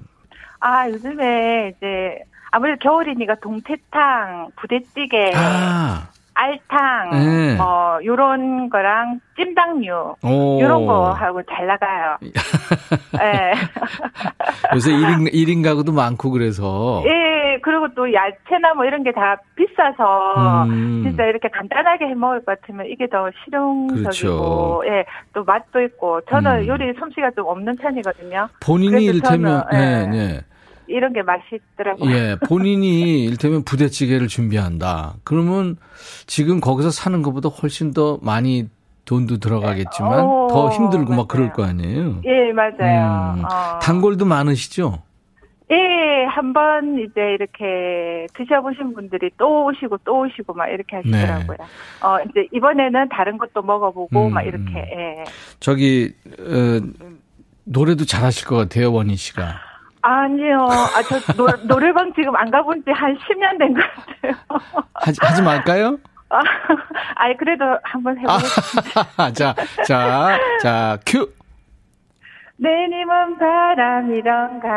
[0.64, 2.20] 아 요즘에 이제
[2.52, 7.56] 아무래도 겨울이니까 동태탕, 부대찌개, 아, 알탕, 네.
[7.56, 10.60] 뭐 요런 거랑 찜닭류 오.
[10.60, 12.16] 요런 거 하고 잘 나가요.
[13.22, 13.52] 예.
[14.74, 17.02] 요새 1인, 1인 가구도 많고 그래서.
[17.06, 21.02] 예, 그리고 또 야채나 뭐 이런 게 다 비싸서 음.
[21.04, 24.82] 진짜 이렇게 간단하게 해 먹을 것 같으면 이게 더 실용적이고 그렇죠.
[24.86, 26.66] 예, 또 맛도 있고 저는 음.
[26.68, 28.48] 요리 솜씨가 좀 없는 편이거든요.
[28.60, 30.40] 본인이 일테면, 네, 예.
[30.92, 30.96] 네.
[30.96, 32.10] 이런 게 맛있더라고요.
[32.10, 35.14] 예, 본인이 일테면 부대찌개를 준비한다.
[35.24, 35.76] 그러면
[36.26, 38.68] 지금 거기서 사는 것보다 훨씬 더 많이
[39.04, 41.26] 돈도 들어가겠지만 오, 더 힘들고 막 맞아요.
[41.26, 42.20] 그럴 거 아니에요.
[42.24, 43.34] 예, 맞아요.
[43.38, 43.78] 음, 어.
[43.80, 45.02] 단골도 많으시죠?
[45.72, 51.56] 예, 한번 이제 이렇게 드셔보신 분들이 또 오시고 또 오시고 막 이렇게 하시더라고요.
[52.02, 54.26] 어, 이제 이번에는 다른 것도 먹어보고 네.
[54.28, 54.74] 음, 막 이렇게, 음.
[54.76, 55.24] 예.
[55.60, 56.80] 저기 어,
[57.64, 59.71] 노래도 잘하실 것 같아요, 원희 씨가.
[60.02, 60.66] 아니요.
[60.70, 64.34] 아, 저 노, 노래방 지금 안 가본 지 한 10년 된 것 같아요.
[64.94, 65.98] 하지, 하지 말까요?
[66.28, 66.40] 아,
[67.16, 69.00] 아니, 그래도 한번 해보겠습니다.
[69.16, 69.54] 아, 자,
[69.86, 71.30] 자, 자, 큐.
[72.56, 74.68] 내 님은 바람이던가.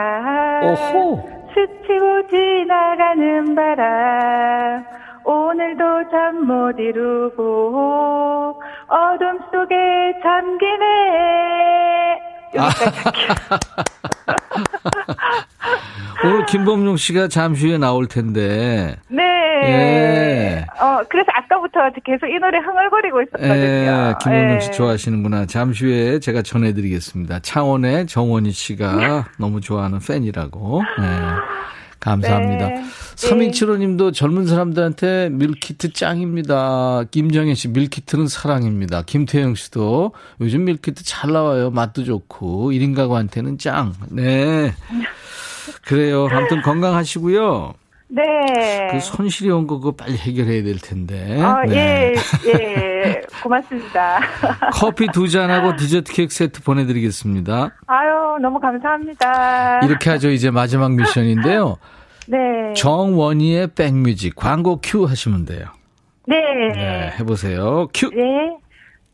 [0.63, 1.29] 오호.
[1.53, 4.85] 스치고 지나가는 바람.
[5.23, 12.19] 오늘도 잠 못 이루고 어둠 속에 잠기네.
[12.53, 13.35] 여기까지 할게요.
[16.23, 18.95] 오늘 김범용 씨가 잠시 후에 나올 텐데.
[19.09, 19.23] 네.
[19.67, 20.65] 예.
[20.79, 23.53] 어, 그래서 아까부터 계속 이 노래 흥얼거리고 있었거든요.
[23.55, 24.71] 예, 김원영 씨 예.
[24.71, 25.45] 좋아하시는구나.
[25.45, 27.39] 잠시 후에 제가 전해드리겠습니다.
[27.39, 30.81] 창원의 정원희 씨가 너무 좋아하는 팬이라고.
[30.99, 31.03] 예,
[31.99, 32.67] 감사합니다.
[32.67, 32.83] 네.
[33.15, 37.05] 3275님도 젊은 사람들한테 밀키트 짱입니다.
[37.11, 39.03] 김정혜 씨, 밀키트는 사랑입니다.
[39.03, 41.71] 김태영 씨도 요즘 밀키트 잘 나와요.
[41.71, 42.71] 맛도 좋고.
[42.71, 43.93] 1인 가구한테는 짱.
[44.09, 44.73] 네.
[45.83, 46.27] 그래요.
[46.31, 47.73] 아무튼 건강하시고요.
[48.09, 48.21] 네.
[48.91, 51.41] 그 손실이 온 거 그거 빨리 해결해야 될 텐데.
[51.41, 52.13] 어, 네.
[52.45, 52.94] 예, 예.
[53.43, 54.19] 고맙습니다.
[54.73, 57.71] 커피 두 잔하고 디저트 케이크 세트 보내드리겠습니다.
[57.87, 59.79] 아유, 너무 감사합니다.
[59.83, 60.29] 이렇게 하죠.
[60.29, 61.77] 이제 마지막 미션인데요.
[62.27, 62.37] 네.
[62.75, 65.67] 정원희의 백뮤직 광고 큐 하시면 돼요.
[66.27, 66.37] 네.
[66.73, 67.87] 네, 해보세요.
[67.93, 68.09] 큐.
[68.09, 68.57] 네.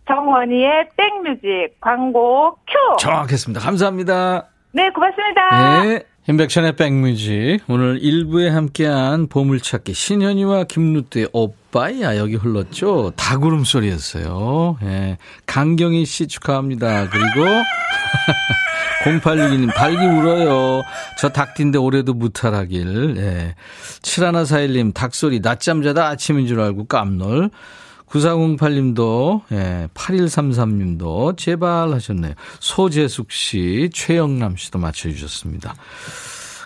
[0.07, 2.97] 정원이의 백뮤직 광고 큐.
[2.99, 3.59] 정확했습니다.
[3.61, 4.47] 감사합니다.
[4.73, 5.83] 네, 고맙습니다.
[5.83, 6.03] 네.
[6.27, 7.61] 인백션의 백뮤직.
[7.67, 13.11] 오늘 1부에 함께한 보물찾기 신현이와 김루트의 오빠야 여기 흘렀죠.
[13.15, 14.77] 다구름 소리였어요.
[14.83, 15.17] 예.
[15.47, 17.09] 강경희 씨 축하합니다.
[17.09, 17.49] 그리고
[19.03, 20.83] 0862님 발기 울어요.
[21.17, 23.15] 저 닭띠인데 올해도 무탈하길.
[23.17, 23.55] 예.
[24.03, 27.49] 7141님 닭소리 낮잠 자다 아침인 줄 알고 깜놀.
[28.11, 32.33] 9408님도, 예, 8133님도 제발 하셨네요.
[32.59, 35.75] 소재숙 씨, 최영남 씨도 맞춰주셨습니다.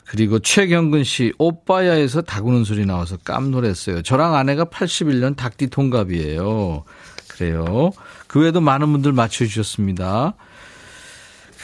[0.08, 4.02] 그리고 최경근 씨, 오빠야에서 다구는 소리 나와서 깜놀했어요.
[4.02, 6.84] 저랑 아내가 81년 닭띠 동갑이에요.
[7.28, 7.92] 그래요.
[8.28, 10.34] 그 외에도 많은 분들 맞춰주셨습니다.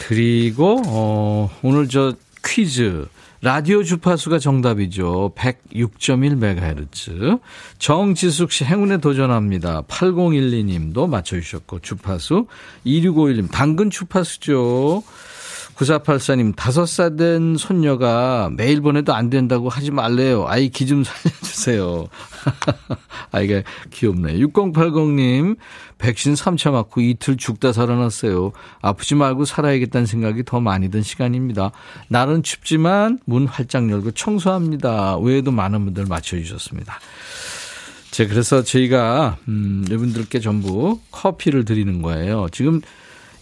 [0.07, 2.13] 그리고, 어, 오늘 저
[2.43, 3.07] 퀴즈,
[3.43, 5.33] 라디오 주파수가 정답이죠.
[5.35, 7.39] 106.1MHz.
[7.79, 9.81] 정지숙 씨 행운에 도전합니다.
[9.83, 12.45] 8012님도 맞춰주셨고, 주파수.
[12.85, 15.01] 2651님, 당근 주파수죠.
[15.85, 20.45] 9484님, 다섯 살된 손녀가 매일 보내도 안 된다고 하지 말래요.
[20.47, 22.07] 아이 기 좀 살려주세요.
[23.31, 24.37] 아이가 귀엽네.
[24.39, 25.57] 6080님,
[25.97, 28.51] 백신 3차 맞고 이틀 죽다 살아났어요.
[28.81, 31.71] 아프지 말고 살아야겠다는 생각이 더 많이 든 시간입니다.
[32.09, 35.17] 날은 춥지만 문 활짝 열고 청소합니다.
[35.17, 36.99] 외에도 많은 분들 맞춰주셨습니다.
[38.11, 42.47] 자, 그래서 저희가, 음, 여러분들께 전부 커피를 드리는 거예요.
[42.51, 42.81] 지금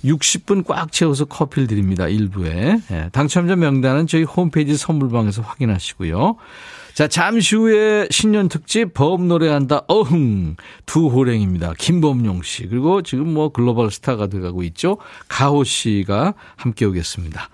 [0.03, 2.07] 60분 꽉 채워서 커피를 드립니다.
[2.07, 2.79] 일부에.
[2.91, 6.37] 예, 당첨자 명단은 저희 홈페이지 선물방에서 확인하시고요.
[6.93, 11.73] 자, 잠시 후에 신년 특집 법 노래한다 어흥 두 호랭입니다.
[11.77, 14.97] 김범용 씨 그리고 지금 뭐 글로벌 스타가 돼가고 있죠.
[15.27, 17.49] 가호 씨가 함께 오겠습니다.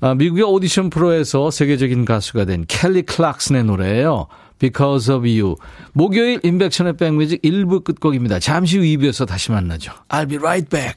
[0.00, 4.26] 아, 미국의 오디션 프로에서 세계적인 가수가 된 켈리 클락슨의 노래예요.
[4.58, 5.56] Because of You.
[5.92, 8.40] 목요일 인백션의 백뮤직 1부 끝곡입니다.
[8.40, 9.92] 잠시 후 2부에서 다시 만나죠.
[10.08, 10.96] I'll be right back.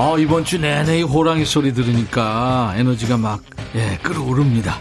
[0.00, 3.42] 아, 이번 주 내내 이 호랑이 소리 들으니까 에너지가 막,
[3.74, 4.78] 예, 끌어오릅니다.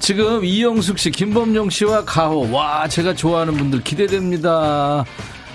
[0.00, 5.04] 지금 이영숙 씨, 김범용 씨와 가호, 와, 제가 좋아하는 분들 기대됩니다.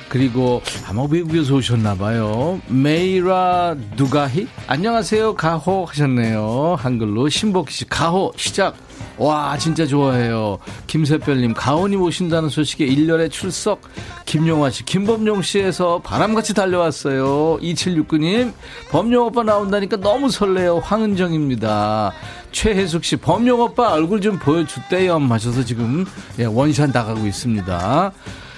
[0.07, 2.61] 그리고 아마 외국에서 오셨나봐요.
[2.69, 4.47] 메이라 누가히?
[4.67, 6.77] 안녕하세요, 가호 하셨네요.
[6.79, 7.27] 한글로.
[7.27, 8.86] 신복희 씨, 가호, 시작.
[9.17, 10.59] 와, 진짜 좋아해요.
[10.85, 13.81] 김세별님, 가온이 오신다는 소식에 1년에 출석.
[14.25, 17.57] 김용화 씨, 김범용 씨에서 바람같이 달려왔어요.
[17.61, 18.53] 2769님,
[18.91, 20.79] 범용 오빠 나온다니까 너무 설레요.
[20.79, 22.11] 황은정입니다.
[22.51, 25.17] 최혜숙 씨, 범용 오빠 얼굴 좀 보여줬대요.
[25.17, 26.05] 하셔서 지금
[26.39, 28.11] 예, 원샷 나가고 있습니다.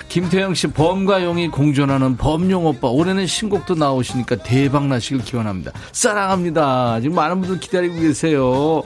[0.09, 2.87] 김태영 씨, 범과 용이 공존하는 범용 오빠.
[2.89, 5.71] 올해는 신곡도 나오시니까 대박 나시길 기원합니다.
[5.91, 6.99] 사랑합니다.
[6.99, 8.83] 지금 많은 분들 기다리고 계세요.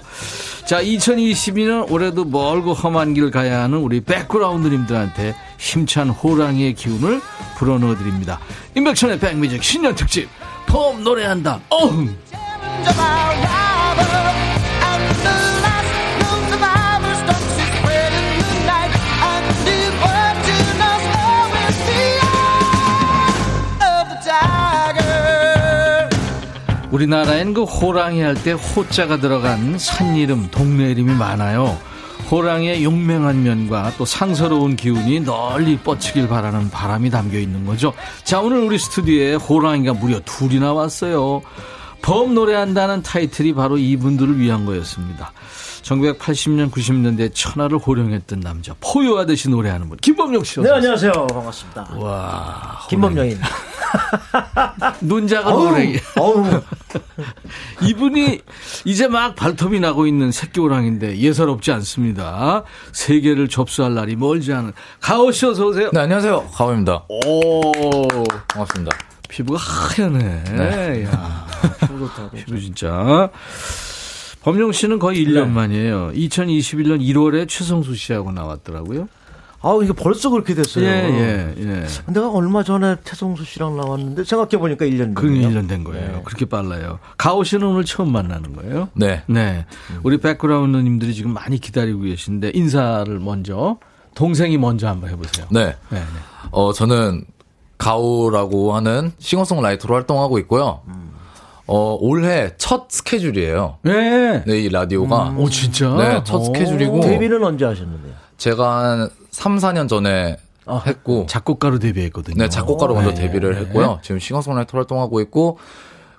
[0.65, 7.21] 자, 2022년 올해도 멀고 험한 길 가야 하는 우리 백그라운드님들한테 힘찬 호랑이의 기운을
[7.57, 8.39] 불어넣어 드립니다.
[8.75, 10.27] 임백천의 백뮤직 신년 특집
[10.67, 11.61] 폼 노래한다.
[11.69, 12.15] 어흥.
[26.93, 31.75] 우리나라엔 그 호랑이 할 때 호자가 들어간 산 이름, 동네 이름이 많아요.
[32.29, 37.93] 호랑이의 용맹한 면과 또 상서로운 기운이 널리 뻗치길 바라는 바람이 담겨 있는 거죠.
[38.23, 41.41] 자, 오늘 우리 스튜디오에 호랑이가 무려 둘이나 왔어요.
[42.03, 45.31] 범 노래한다는 타이틀이 바로 이분들을 위한 거였습니다.
[45.81, 50.59] 1980년, 90년대 천하를 호령했던 남자, 포효하듯이 노래하는 분, 김범용 씨.
[50.61, 51.11] 네, 안녕하세요.
[51.11, 51.87] 반갑습니다.
[51.95, 52.79] 와.
[52.87, 53.47] 김범용입니다.
[55.01, 55.97] 눈자가 어우, 호랑이.
[56.19, 56.45] 어우.
[57.81, 58.41] 이분이
[58.85, 62.63] 이제 막 발톱이 나고 있는 새끼 호랑인데 예사롭지 않습니다.
[62.91, 65.89] 세계를 접수할 날이 멀지 않은 가오 씨 어서 오세요.
[65.93, 66.49] 네, 안녕하세요.
[66.53, 67.05] 가오입니다.
[67.09, 67.71] 오,
[68.49, 68.97] 반갑습니다.
[69.29, 70.43] 피부가 하얗네.
[70.43, 71.05] 네.
[71.05, 71.47] 야,
[72.35, 73.29] 피부 진짜.
[74.43, 76.11] 범용 씨는 거의 1년 만이에요.
[76.13, 79.07] 2021년 1월에 최성수 씨하고 나왔더라고요.
[79.63, 80.85] 아, 이게 벌써 그렇게 됐어요.
[80.85, 82.11] 예, 예, 예.
[82.11, 85.49] 내가 얼마 전에 태성수 씨랑 나왔는데 생각해보니까 1년 그 됐네요.
[85.49, 86.11] 1년 된 거예요.
[86.11, 86.21] 네.
[86.25, 86.99] 그렇게 빨라요.
[87.17, 88.89] 가오 씨는 오늘 처음 만나는 거예요?
[88.93, 89.23] 네.
[89.27, 89.65] 네.
[90.03, 93.77] 우리 백그라운드님들이 지금 많이 기다리고 계신데 인사를 먼저
[94.15, 95.45] 동생이 먼저 한번 해보세요.
[95.49, 95.67] 네.
[95.89, 96.03] 네, 네.
[96.51, 97.23] 어, 저는
[97.77, 100.81] 가오라고 하는 싱어송라이터로 활동하고 있고요.
[101.67, 103.77] 어, 올해 첫 스케줄이에요.
[103.83, 104.43] 네.
[104.45, 105.33] 네, 이 라디오가.
[105.37, 105.95] 오 진짜?
[105.95, 106.43] 네, 첫 오.
[106.43, 106.99] 스케줄이고.
[106.99, 108.13] 데뷔는 언제 하셨는데요?
[108.37, 110.37] 제가 한 3, 4년 전에
[110.85, 112.37] 했고 작곡가로 데뷔했거든요.
[112.37, 113.21] 네, 작곡가로 먼저 네.
[113.23, 113.99] 데뷔를 했고요.
[114.01, 115.57] 지금 싱어송라이터 활동하고 있고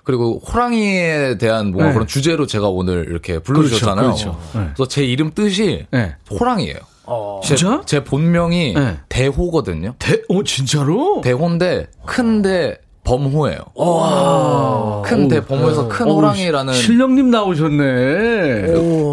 [0.03, 1.93] 그리고 호랑이에 대한 뭔가 네.
[1.93, 4.05] 그런 주제로 제가 오늘 이렇게 불러주셨잖아요.
[4.05, 4.59] 그렇죠, 그렇죠.
[4.59, 4.65] 네.
[4.75, 6.15] 그래서 제 이름 뜻이 네.
[6.29, 6.77] 호랑이에요.
[7.43, 7.81] 제, 진짜?
[7.85, 8.97] 제 본명이 네.
[9.09, 9.95] 대호거든요.
[9.97, 11.21] 대, 어, 진짜로?
[11.23, 13.59] 대호인데 큰데 범호예요.
[15.05, 17.77] 큰 대범호에서 큰 호랑이라는 실령님 나오셨네.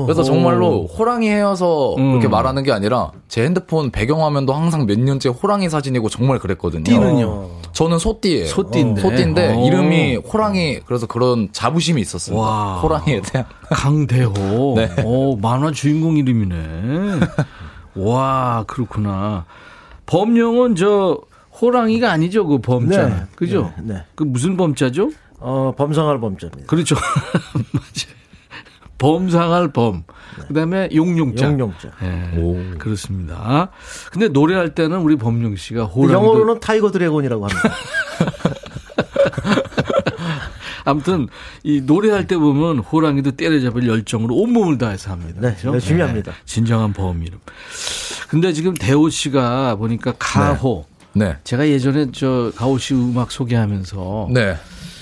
[0.07, 2.13] 그래서 정말로 호랑이 헤어서 음.
[2.13, 6.83] 그렇게 말하는 게 아니라 제 핸드폰 배경화면도 항상 몇 년째 호랑이 사진이고 정말 그랬거든요.
[6.85, 7.49] 띠는요?
[7.73, 8.47] 저는 소띠예요.
[8.47, 9.01] 소띠인데.
[9.03, 9.67] 소띠인데 어.
[9.67, 12.43] 이름이 호랑이 그래서 그런 자부심이 있었습니다.
[12.43, 12.81] 와.
[12.81, 14.33] 호랑이에 대한 강대호.
[14.77, 14.91] 네.
[15.05, 16.57] 오, 만화 주인공 이름이네.
[17.97, 19.45] 와, 그렇구나.
[20.07, 21.19] 범룡은 저
[21.61, 23.09] 호랑이가 아니죠, 그 범자.
[23.09, 23.73] 네, 그죠?
[23.79, 24.05] 네, 네.
[24.15, 25.11] 그 무슨 범자죠?
[25.39, 26.67] 어, 범상할 범자입니다.
[26.67, 26.95] 그렇죠.
[27.73, 28.23] 맞아요.
[28.99, 30.05] 범상할 범.
[30.47, 31.47] 그다음에 용용자.
[31.47, 31.91] 용용자.
[32.03, 33.71] 예, 그렇습니다.
[34.13, 37.75] 근데 노래할 때는 우리 범룡 씨가 호랑이 영어로는 Tiger Dragon이라고 합니다.
[40.85, 41.29] 아무튼
[41.63, 45.41] 이 노래할 때 보면 호랑이도 때려잡을 열정으로 온몸을 다해서 합니다.
[45.41, 45.73] 네, 그렇죠?
[45.73, 46.33] 열심히 합니다.
[46.45, 47.39] 진정한 범 이름.
[48.29, 50.87] 근데 지금 대호 씨가 보니까 가호.
[51.15, 51.37] 네.
[51.45, 54.57] 제가 예전에 저 가호 씨 음악 소개하면서 네.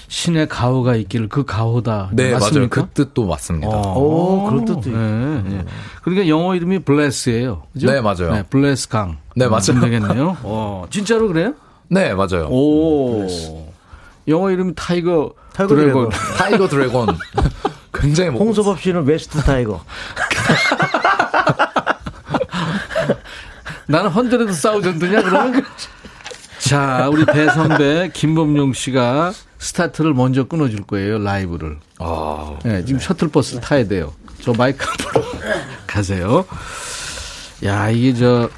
[0.08, 2.10] 신의 가호가 있기를 그 가호다.
[2.12, 2.40] 네, 맞아요.
[2.40, 2.82] 맞습니까?
[2.82, 3.68] 그 뜻도 맞습니다.
[3.94, 5.64] 오, 그런 뜻도 네, 네.
[6.02, 7.62] 그러니까 영어 이름이 블레스예요.
[7.72, 7.86] 그죠?
[7.86, 8.32] 네, 맞아요.
[8.32, 9.18] 네, 블레스 강.
[9.36, 9.80] 네, 맞아요.
[9.80, 10.36] 되겠네요.
[10.42, 11.54] 어, 진짜로 그래요?
[11.88, 12.48] 네, 맞아요.
[12.50, 13.24] 오.
[14.26, 16.08] 영어 이름이 Tiger Tiger Dragon.
[16.08, 16.10] Dragon.
[16.38, 17.06] Tiger Dragon.
[17.94, 19.80] 굉장히 뭐 홍서범 씨는 West Tiger.
[23.86, 25.64] 나는 hundred thousand냐 그러면?
[26.60, 31.78] 자, 우리 대선배 김범룡 씨가 스타트를 먼저 끊어줄 거예요 라이브를.
[31.98, 34.12] 아, 네, 지금 셔틀버스 타야 돼요.
[34.42, 35.24] 저 마이크 앞으로
[35.86, 36.44] 가세요.
[37.64, 38.48] 야, 이게 저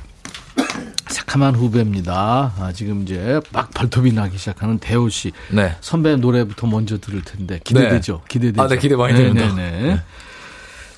[1.08, 2.52] 새카만 후배입니다.
[2.58, 5.32] 아, 지금 이제 막 발톱이 나기 시작하는 대호 씨.
[5.50, 5.76] 네.
[5.80, 8.22] 선배 노래부터 먼저 들을 텐데 기대되죠.
[8.28, 8.62] 기대되죠.
[8.62, 9.46] 아, 네, 기대 많이 됩니다.
[9.54, 10.00] 네네네.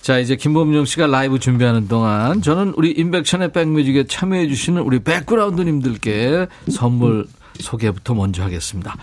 [0.05, 6.47] 자, 이제 김범용 씨가 라이브 준비하는 동안 저는 우리 인백션의 백뮤직에 참여해 주시는 우리 백그라운드님들께
[6.69, 7.25] 선물
[7.61, 8.97] 소개부터 먼저 하겠습니다.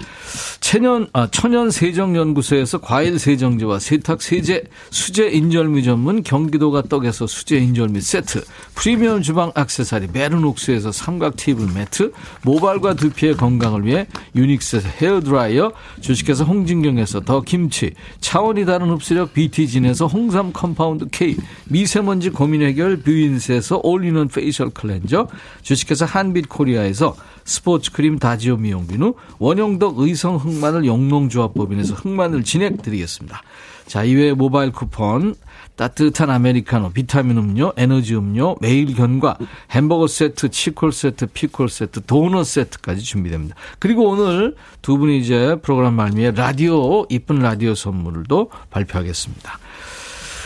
[0.59, 8.01] 천연, 아, 천연 세정연구소에서 과일 세정제와 세탁 세제, 수제 인절미 전문 경기도가 떡에서 수제 인절미
[8.01, 8.43] 세트,
[8.75, 12.11] 프리미엄 주방 액세서리 메르녹스에서 삼각 테이블 매트,
[12.43, 20.53] 모발과 두피의 건강을 위해 유닉스에서 헤어드라이어, 주식회사 홍진경에서 더 김치, 차원이 다른 흡수력 BT진에서 홍삼
[20.53, 25.27] compound K, 미세먼지 고민 해결 뷰인스에서 올리는 facial cleanser,
[25.61, 33.43] 주식회사 한빛 코리아에서 스포츠 크림 다지 오 미용비누, 원형덕 의성 흑마늘 영농조합법인에서 흑마늘 진액 드리겠습니다.
[33.85, 35.35] 자, 이외에 모바일 쿠폰,
[35.75, 39.37] 따뜻한 아메리카노, 비타민 음료, 에너지 음료, 매일 견과,
[39.71, 43.55] 햄버거 세트, 치콜 세트, 피콜 세트, 도넛 세트까지 준비됩니다.
[43.79, 49.59] 그리고 오늘 두 분이 이제 프로그램 말미에 라디오, 이쁜 라디오 선물도 발표하겠습니다.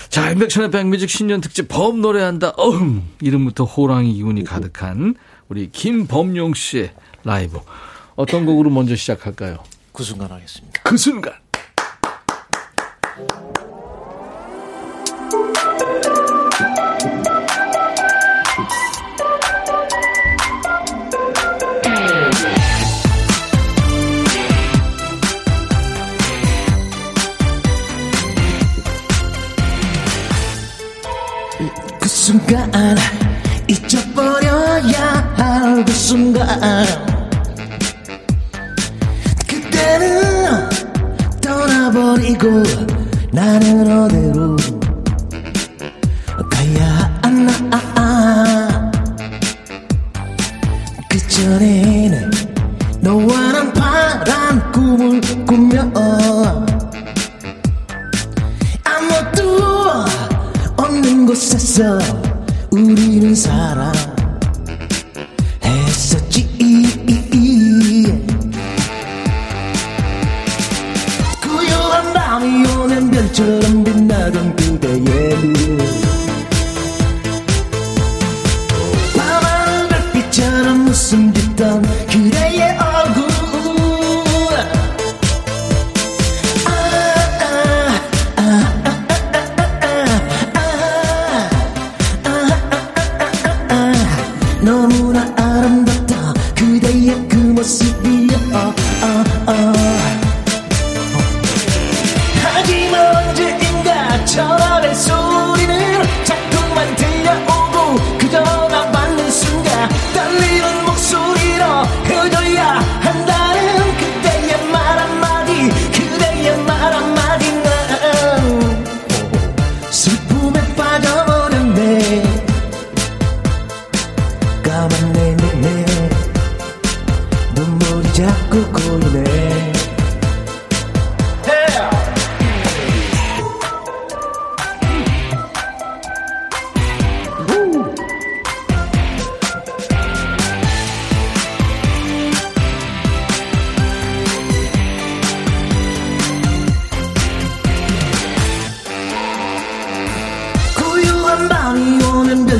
[0.10, 2.53] 자, 임백천의 백뮤직 신년 특집 범 노래한다.
[2.55, 3.03] 어흠.
[3.21, 5.15] 이름부터 호랑이 기운이 가득한
[5.49, 6.93] 우리 김범룡 씨의
[7.25, 7.59] 라이브.
[8.15, 9.57] 어떤 곡으로 먼저 시작할까요?
[9.91, 10.81] 그 순간 하겠습니다.
[10.83, 11.33] 그 순간.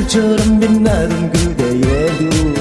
[0.06, 2.54] 별처럼 빛나던 그대의 눈.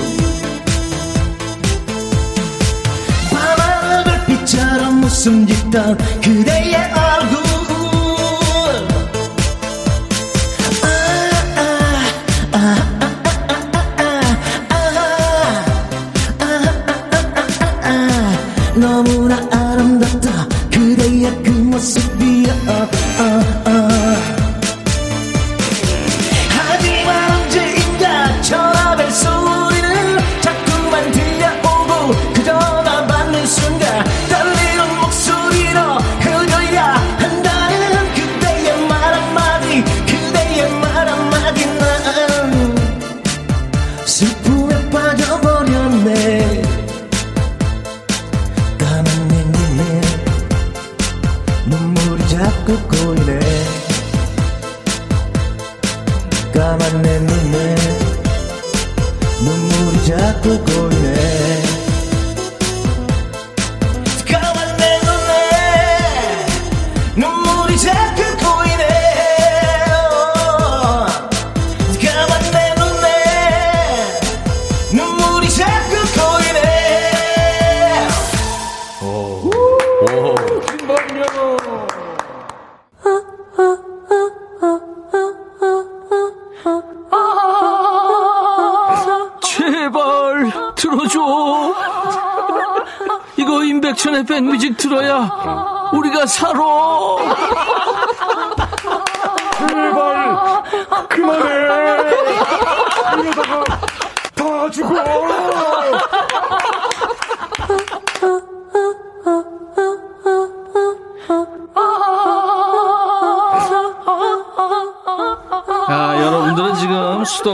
[3.31, 5.97] 밤하늘 별빛처럼 웃음 짓던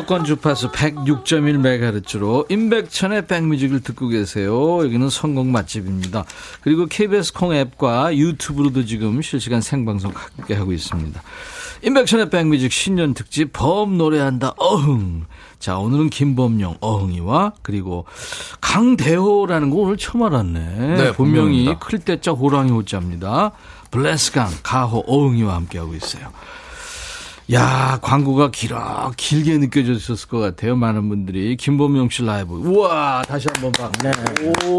[0.01, 4.83] 수도권 주파수 106.1MHz로 임백천의 백뮤직을 듣고 계세요.
[4.83, 6.25] 여기는 성공 맛집입니다.
[6.61, 11.21] 그리고 KBS 콩 앱과 유튜브로도 지금 실시간 생방송 함께 하고 있습니다.
[11.83, 15.25] 임백천의 백뮤직 신년 특집 범 노래한다 어흥.
[15.59, 18.05] 자, 오늘은 김범용 어흥이와 그리고
[18.61, 20.97] 강대호라는 거 오늘 처음 알았네.
[20.97, 21.75] 네, 분명히.
[21.79, 23.51] 클 때짜 호랑이 호자입니다.
[23.91, 26.31] 블레스강 가호 어흥이와 함께 하고 있어요.
[27.53, 30.75] 야, 광고가 길어, 길게 느껴졌을 것 같아요.
[30.77, 31.57] 많은 분들이.
[31.57, 32.53] 김범용 씨 라이브.
[32.53, 33.91] 우와, 다시 한번 봐.
[34.67, 34.77] 오.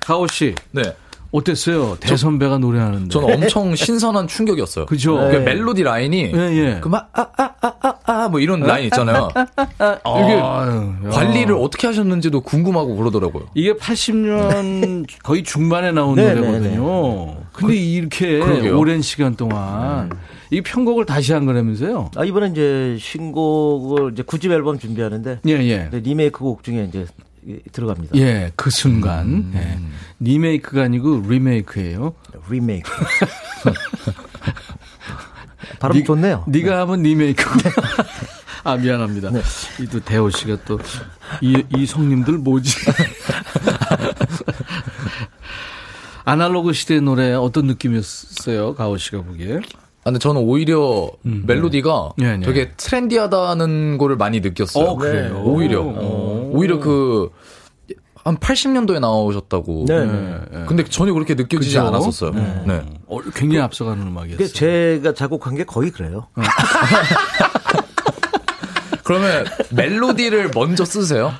[0.00, 0.82] 가오 씨, 네.
[1.30, 1.98] 어땠어요?
[2.00, 3.08] 대선배가 노래하는데.
[3.10, 4.86] 저는 엄청 신선한 충격이었어요.
[4.86, 5.16] 그죠?
[5.30, 6.80] 그 멜로디 라인이 예, 예.
[6.80, 9.28] 그막 아 아 아 아 아 뭐 이런 라인 있잖아요.
[9.36, 11.10] 이게 아유, 야.
[11.10, 13.44] 관리를 어떻게 하셨는지도 궁금하고 그러더라고요.
[13.52, 17.36] 이게 80년 거의 중반에 나온 네, 노래거든요.
[17.52, 18.78] 근데 이렇게 그러게요.
[18.78, 20.08] 오랜 시간 동안
[20.50, 22.10] 이 편곡을 다시 한 거라면서요?
[22.16, 25.88] 아, 이번에 이제 신곡을 이제 9집 앨범 준비하는데 예, 예.
[25.90, 27.06] 네, 리메이크 곡 중에 이제
[27.46, 28.16] 이- 들어갑니다.
[28.18, 29.50] 예, 그 순간.
[29.54, 29.78] 예.
[30.20, 32.14] 리메이크가 아니고 리메이크예요.
[32.50, 32.90] 리메이크.
[35.80, 36.44] 발음 니- 좋네요.
[36.48, 37.44] 네가 하면 리메이크.
[38.64, 39.30] 아 미안합니다.
[39.80, 40.78] 이또 대호 씨가 또
[41.42, 42.74] 이 이 성님들 뭐지?
[46.24, 49.60] 아날로그 시대 노래 어떤 느낌이었어요, 가오 씨가 보기에?
[50.08, 52.46] 아, 근데 저는 오히려 멜로디가 네, 네.
[52.46, 54.84] 되게 트렌디하다는 거를 많이 느꼈어요.
[54.84, 55.42] 어, 그래요?
[55.44, 55.82] 오히려.
[55.82, 56.50] 오.
[56.54, 57.28] 오히려 그,
[58.24, 59.84] 한 80년도에 나오셨다고.
[59.86, 60.06] 네.
[60.06, 60.40] 네.
[60.66, 61.86] 근데 전혀 그렇게 느껴지지 그죠?
[61.88, 62.30] 않았었어요.
[62.66, 62.82] 네.
[63.06, 64.48] 어, 굉장히 앞서가는 음악이었어요.
[64.48, 66.28] 제가 작곡한 게 거의 그래요.
[69.04, 71.34] 그러면 멜로디를 먼저 쓰세요?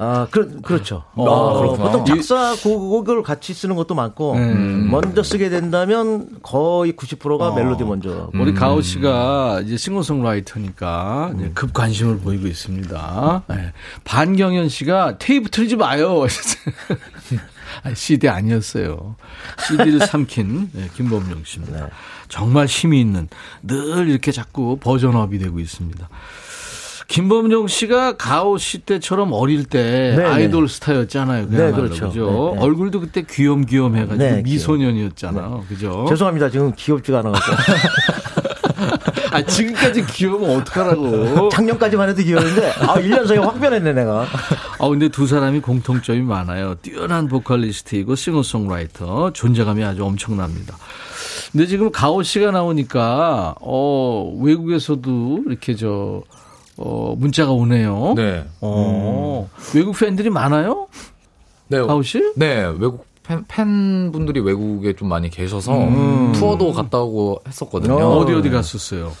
[0.00, 1.02] 아, 그, 그렇죠.
[1.16, 1.90] 아, 어, 그렇구나.
[1.90, 4.88] 보통 작사 곡을 같이 쓰는 것도 많고, 음.
[4.92, 8.30] 먼저 쓰게 된다면 거의 90%가 멜로디 먼저.
[8.34, 13.42] 우리 가호 씨가 이제 싱어송라이터니까 이제 급 관심을 보이고 있습니다.
[13.48, 13.72] 네.
[14.04, 16.24] 반경현 씨가 테이프 틀지 마요.
[17.82, 19.16] 아, CD 아니었어요.
[19.66, 21.90] CD를 삼킨 네, 김범룡 씨입니다.
[22.28, 23.28] 정말 힘이 있는
[23.62, 26.08] 늘 이렇게 자꾸 버전업이 되고 있습니다.
[27.08, 31.48] 김범용 씨가 가오 씨 때처럼 어릴 때 네, 아이돌 스타였잖아요.
[31.48, 32.08] 그야말로, 네, 그렇죠.
[32.08, 32.50] 그죠?
[32.54, 32.66] 네, 네.
[32.66, 35.64] 얼굴도 그때 귀염귀염 해가지고 네, 미소년이었잖아요.
[35.68, 36.04] 그죠?
[36.08, 36.50] 죄송합니다.
[36.50, 37.56] 지금 귀엽지가 않아가지고.
[39.32, 41.48] 아, 지금까지 귀여우면 어떡하라고.
[41.52, 44.26] 작년까지만 해도 귀여웠는데, 아, 1년 사이에 확 변했네, 내가.
[44.78, 46.74] 아, 근데 두 사람이 공통점이 많아요.
[46.76, 49.32] 뛰어난 보컬리스트이고 싱어송라이터.
[49.32, 50.76] 존재감이 아주 엄청납니다.
[51.52, 56.22] 근데 지금 가오 씨가 나오니까, 어, 외국에서도 이렇게 저,
[56.78, 58.14] 어, 문자가 오네요.
[58.16, 58.44] 네.
[58.60, 60.86] 어, 외국 팬들이 많아요?
[61.68, 61.78] 네.
[61.80, 62.32] 가오 씨?
[62.36, 65.72] 네, 외국 팬, 팬분들이 외국에 좀 많이 계셔서
[66.34, 67.96] 투어도 갔다 오고 했었거든요.
[67.96, 68.02] 음.
[68.18, 69.12] 어디 어디 갔었어요?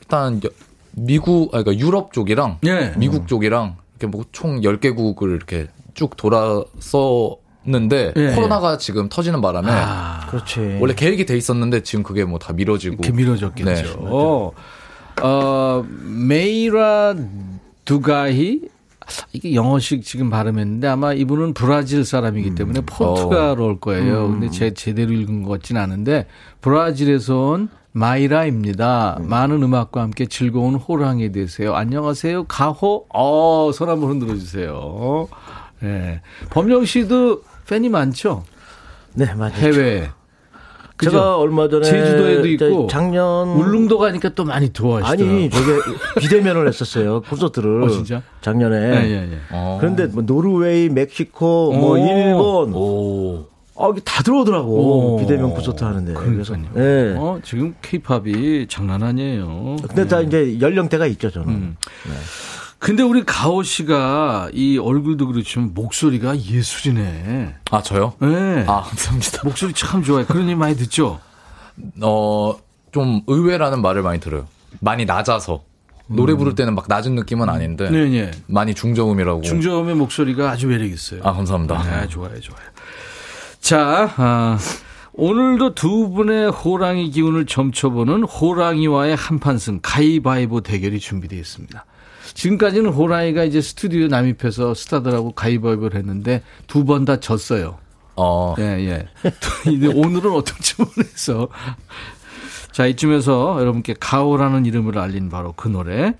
[0.00, 0.48] 일단 여-
[0.92, 2.94] 미국, 아, 그러니까 유럽 쪽이랑 예.
[2.96, 10.26] 미국 쪽이랑 이렇게 뭐 총 10개국을 이렇게 쭉 돌았었는데 예, 코로나가 지금 터지는 바람에 아,
[10.30, 10.78] 그렇지.
[10.80, 13.64] 원래 계획이 돼 있었는데 지금 그게 뭐 다 미뤄지고 이렇게 미뤄졌겠죠.
[13.82, 14.12] 네.
[15.22, 17.14] 어, 어, 메이라
[17.84, 18.62] 두가히
[19.32, 24.28] 이게 영어식 지금 발음했는데 아마 이분은 브라질 사람이기 때문에 포르투갈어일 거예요.
[24.28, 26.26] 근데 제 제대로 읽은 것 같진 않은데
[26.60, 29.20] 브라질에서 온 마이라입니다.
[29.22, 31.74] 많은 음악과 함께 즐거운 호랑이 되세요.
[31.74, 32.44] 안녕하세요.
[32.44, 33.06] 가호.
[33.14, 35.28] 어, 손 한번 흔들어 주세요.
[35.82, 36.20] 예.
[36.50, 38.44] 범용 씨도 팬이 많죠?
[39.14, 39.54] 네, 맞아요.
[39.54, 40.08] 해외에.
[40.96, 41.10] 그죠?
[41.10, 45.36] 제가 얼마 전에 제주도에도 있고 작년 울릉도 가니까 또 많이 좋아하시더라고요.
[45.36, 45.72] 아니 저게
[46.20, 48.22] 비대면을 했었어요 콘서트를 어, 진짜?
[48.40, 49.38] 작년에 예, 예, 예.
[49.50, 49.76] 어.
[49.80, 51.96] 그런데 뭐 노르웨이, 멕시코, 뭐 오.
[51.98, 53.46] 일본, 오.
[53.78, 55.18] 아 이게 다 들어오더라고 오.
[55.18, 56.14] 비대면 콘서트 하는데.
[56.14, 56.54] 그래서.
[56.76, 57.14] 예.
[57.18, 59.76] 어, 지금 케이팝이 장난 아니에요.
[59.86, 61.48] 근데 다 이제 연령대가 있죠 저는.
[61.48, 61.76] 음.
[62.78, 67.54] 근데 우리 가오 씨가 이 얼굴도 그렇지만 목소리가 예술이네.
[67.70, 68.14] 아 저요?
[68.20, 68.64] 네.
[68.68, 69.42] 아 감사합니다.
[69.44, 70.26] 목소리 참 좋아요.
[70.26, 71.20] 그런 일 많이 듣죠?
[72.02, 72.56] 어,
[72.92, 74.46] 좀 의외라는 말을 많이 들어요.
[74.80, 75.64] 많이 낮아서.
[76.08, 77.88] 노래 부를 때는 막 낮은 느낌은 아닌데.
[77.88, 77.92] 음.
[77.92, 78.30] 네, 네.
[78.46, 79.42] 많이 중저음이라고.
[79.42, 81.20] 중저음의 목소리가 아주 매력 있어요.
[81.24, 81.82] 아, 감사합니다.
[81.82, 82.60] 네, 좋아요, 좋아요.
[83.60, 84.58] 자, 아,
[85.14, 91.84] 오늘도 두 분의 호랑이 기운을 점쳐보는 호랑이와의 한판승 가위바위보 대결이 준비되어 있습니다.
[92.36, 97.78] 지금까지는 호랑이가 이제 스튜디오에 남입해서 스타들하고 가위바위보를 했는데 두 번 다 졌어요.
[98.14, 99.08] 어, 예, 예.
[99.94, 101.48] 오늘은 어떨지 모르겠어.
[102.72, 106.12] 자, 이쯤에서 여러분께 가오라는 이름을 알린 바로 그 노래.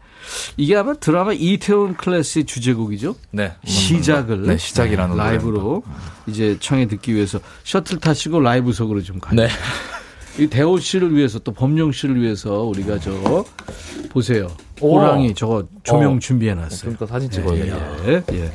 [0.56, 3.14] 이게 아마 드라마 이태원 클래스의 주제곡이죠?
[3.30, 3.52] 네.
[3.64, 5.82] 시작을 네, 시작이라는 라이브로
[6.26, 9.36] 이제 청해 듣기 위해서 셔틀 타시고 라이브석으로 좀 가요.
[9.36, 9.48] 네.
[10.38, 13.44] 이 대호 씨를 위해서 또 범용 씨를 위해서 우리가 저
[14.10, 14.48] 보세요.
[14.80, 16.18] 호랑이 저거 조명 어.
[16.18, 16.80] 준비해 놨어요.
[16.80, 18.08] 그러니까 사진 찍어야겠다.
[18.08, 18.50] 예, 예.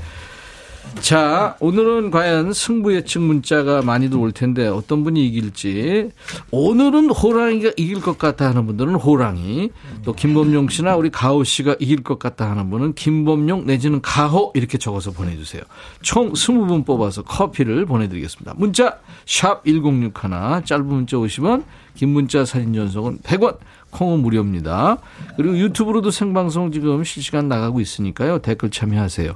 [1.00, 6.12] 자, 오늘은 과연 승부 예측 문자가 많이들 올 텐데 어떤 분이 이길지.
[6.52, 9.72] 오늘은 호랑이가 이길 것 같다 하는 분들은 호랑이.
[10.04, 14.78] 또 김범용 씨나 우리 가호 씨가 이길 것 같다 하는 분은 김범용 내지는 가호 이렇게
[14.78, 15.64] 적어서 보내주세요.
[16.02, 18.54] 총 20분 뽑아서 커피를 보내드리겠습니다.
[18.58, 21.64] 문자 샵 1061, 짧은 문자 50원,
[21.96, 23.58] 긴 문자 사진 전송은 100원.
[23.92, 24.98] 콩은 무료입니다.
[25.36, 28.40] 그리고 유튜브로도 생방송 지금 실시간 나가고 있으니까요.
[28.40, 29.34] 댓글 참여하세요.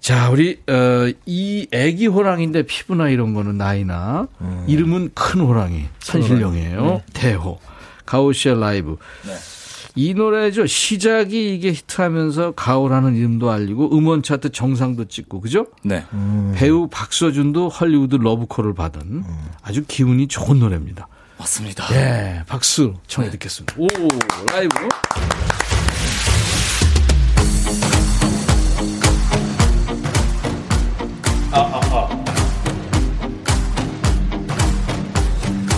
[0.00, 4.28] 자, 우리 어, 이 애기 호랑인데 피부나 이런 거는 나이나
[4.66, 7.02] 이름은 큰 호랑이 산신령이에요.
[7.12, 7.58] 대호
[8.06, 8.96] 가호 씨의 라이브.
[9.94, 10.66] 이 노래죠.
[10.66, 15.66] 시작이 이게 히트하면서 가호라는 이름도 알리고 음원 차트 정상도 찍고 그죠?
[15.82, 16.04] 네.
[16.54, 19.24] 배우 박서준도 헐리우드 러브콜을 받은
[19.62, 21.08] 아주 기운이 좋은 노래입니다.
[21.38, 21.84] 맞습니다.
[21.94, 23.74] 예, 박수 청해 듣겠습니다.
[23.78, 23.86] 오,
[24.52, 24.74] 라이브.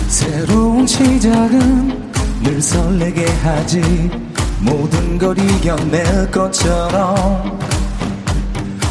[0.07, 2.11] 새로운 시작은
[2.43, 4.11] 늘 설레게 하지.
[4.59, 7.59] 모든 걸 이겨낼 것처럼.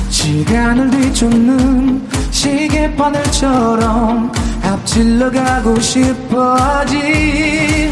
[0.09, 4.33] 시간을 뒤쫓는 시계바늘처럼
[4.63, 7.91] 앞질러 가고 싶어지.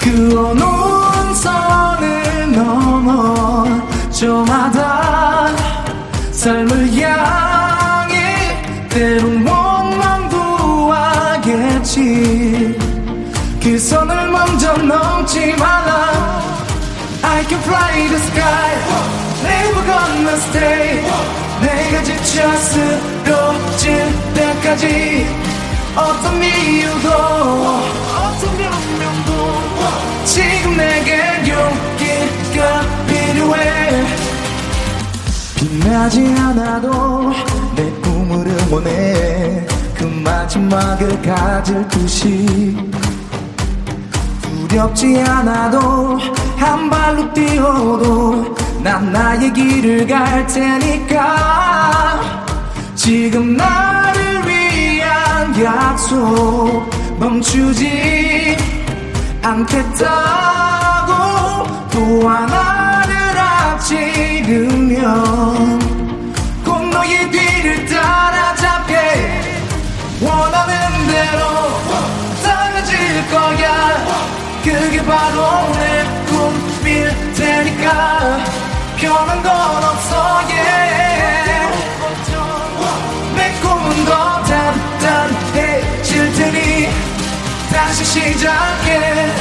[0.00, 0.60] 그 어느
[1.34, 3.64] 선을 넘어
[4.10, 5.48] 저마다
[6.32, 7.71] 삶을 향해
[8.92, 10.36] 때론 원망도
[10.92, 12.76] 하겠지.
[13.62, 16.42] 그 선을 먼저 넘지 말라.
[17.22, 18.72] I can fly the sky.
[19.44, 21.02] Never gonna stay.
[21.62, 25.26] 내가 지쳐 쓰러질 때까지.
[25.96, 29.30] 어떤 이유도 어떤 변명도
[30.26, 31.16] 지금 내게
[31.48, 34.04] 용기가 필요해.
[35.56, 37.32] 빛나지 않아도
[37.76, 38.01] 내
[38.32, 42.74] 꿈을 응원해 그 마지막을 가질 듯이
[44.42, 46.18] 두렵지 않아도
[46.56, 52.22] 한 발로 뛰어도 난 나의 길을 갈 테니까.
[52.94, 58.56] 지금 나를 위한 약속 멈추지
[59.42, 60.06] 않겠다고
[61.90, 65.02] 또 하나를 앞지르면
[73.32, 74.06] 거야.
[74.62, 78.38] 그게 바로 내 꿈일 테니까.
[78.96, 79.50] 변한 건
[79.84, 80.16] 없어
[80.46, 81.76] yeah.
[83.34, 86.88] 내 꿈은 더 단단해질 테니
[87.72, 89.32] 다시 시작해.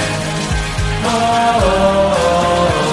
[1.04, 2.91] oh,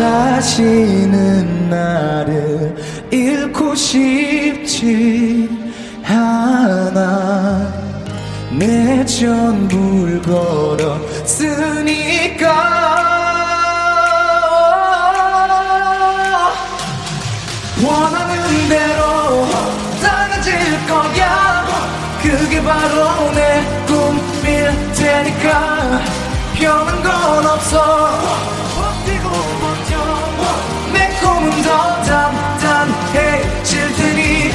[0.00, 2.76] 다시는 나를
[3.10, 5.48] 잃고 싶지
[6.04, 7.72] 않아.
[8.52, 11.58] 내 전부를 걸었으니까.
[17.84, 19.48] 원하는 대로
[20.00, 20.54] 달라질
[20.86, 21.66] 거야.
[22.22, 26.00] 그게 바로 내 꿈일 테니까.
[26.54, 28.10] 변한 건 없어.
[28.76, 29.28] 버티고
[31.58, 34.50] 내 꿈은 더 단단해질 테니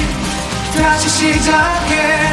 [0.76, 2.24] 다시 시작해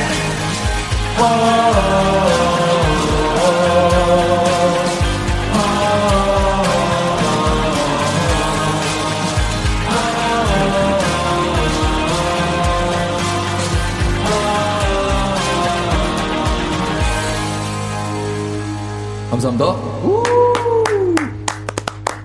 [19.30, 19.64] 감사합니다.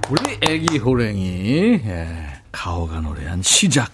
[0.09, 2.07] 우리 애기 호랭이 예,
[2.65, 3.91] 가오가 노래한 시작.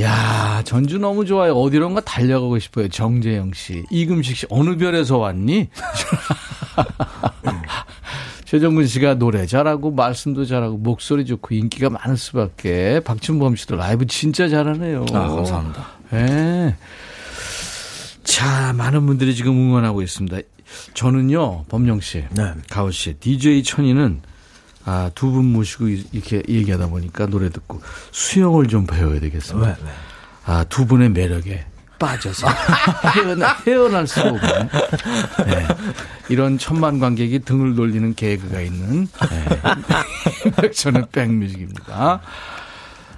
[0.00, 1.54] 야 전주 너무 좋아요.
[1.54, 2.88] 어디론가 달려가고 싶어요.
[2.88, 5.68] 정재영 씨, 이금식 씨 어느 별에서 왔니?
[8.46, 12.98] 최정근 씨가 노래 잘하고 말씀도 잘하고 목소리 좋고 인기가 많을 수밖에.
[13.04, 15.06] 박춘범 씨도 라이브 진짜 잘하네요.
[15.12, 15.86] 아, 감사합니다.
[16.14, 16.74] 예.
[18.24, 20.38] 자, 많은 분들이 지금 응원하고 있습니다.
[20.94, 22.54] 저는요, 범영 씨, 네.
[22.68, 24.22] 가오 씨, DJ 천이는
[24.86, 27.82] 아, 두 분 모시고 이- 이렇게 얘기하다 보니까 노래 듣고
[28.12, 29.66] 수영을 좀 배워야 되겠습니다.
[29.68, 29.90] 왜, 왜?
[30.46, 31.66] 아, 두 분의 매력에
[31.98, 32.46] 빠져서
[33.16, 34.68] 헤어날, 헤어날 수가 없네.
[35.46, 35.66] 네.
[36.28, 39.08] 이런 천만 관객이 등을 돌리는 개그가 있는
[40.60, 40.70] 네.
[40.70, 42.20] 저는 백뮤직입니다.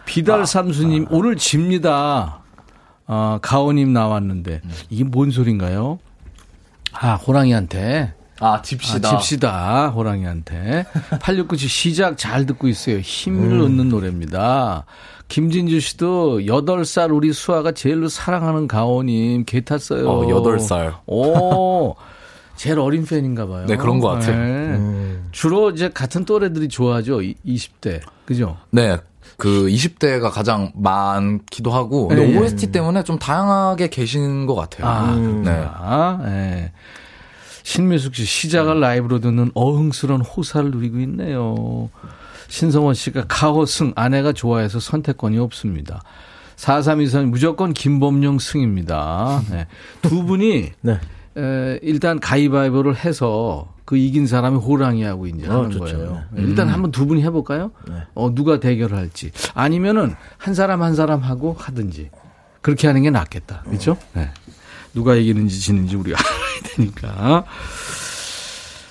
[0.07, 2.41] 비달 삼수님 오늘 집니다.
[3.07, 5.99] 아, 가오님 나왔는데 이게 뭔 소린가요?
[6.93, 9.09] 아 호랑이한테 아, 집시다.
[9.09, 10.85] 아, 집시다 호랑이한테
[11.21, 12.99] 8697 시작 잘 듣고 있어요.
[12.99, 14.85] 힘을 얻는 노래입니다.
[15.29, 20.09] 김진주 씨도 8살 우리 수아가 제일로 사랑하는 가오님 개 탔어요.
[20.09, 20.95] 어, 8살.
[21.07, 21.95] 오.
[22.57, 23.67] 제일 어린 팬인가 봐요.
[23.67, 24.37] 네, 그런 것 같아요.
[24.37, 25.19] 네.
[25.31, 27.23] 주로 이제 같은 또래들이 좋아하죠.
[27.23, 28.01] 이- 20대.
[28.25, 28.57] 그죠?
[28.71, 28.97] 네.
[29.37, 32.39] 그 20대가 가장 많기도 하고 근데 예, 예.
[32.39, 34.87] OST 때문에 좀 다양하게 계신 것 같아요.
[34.89, 35.23] 아, 네.
[35.23, 36.21] 그렇구나.
[36.27, 36.73] 예.
[37.73, 41.91] 신미숙 씨 시작을 라이브로 듣는 어흥스러운 호사를 누리고 있네요.
[42.49, 46.01] 신성원 씨가 가호승 아내가 좋아해서 선택권이 없습니다.
[46.57, 49.43] 4323 무조건 김범용 승입니다.
[49.51, 49.67] 네.
[50.01, 50.99] 두 분이 네.
[51.37, 55.85] 에, 일단 가위바위보를 해서 그 이긴 사람이 호랑이하고 이제 어, 하는 좋죠.
[55.85, 56.23] 거예요.
[56.39, 57.73] 일단 한번 두 분이 해볼까요?
[58.15, 59.31] 어, 누가 대결을 할지.
[59.53, 62.09] 아니면은 한 사람 한 사람 하고 하든지.
[62.63, 63.65] 그렇게 하는 게 낫겠다.
[63.67, 63.99] 그렇죠?
[64.15, 64.31] 네.
[64.95, 67.45] 누가 이기는지 지는지 우리가 알아야 되니까.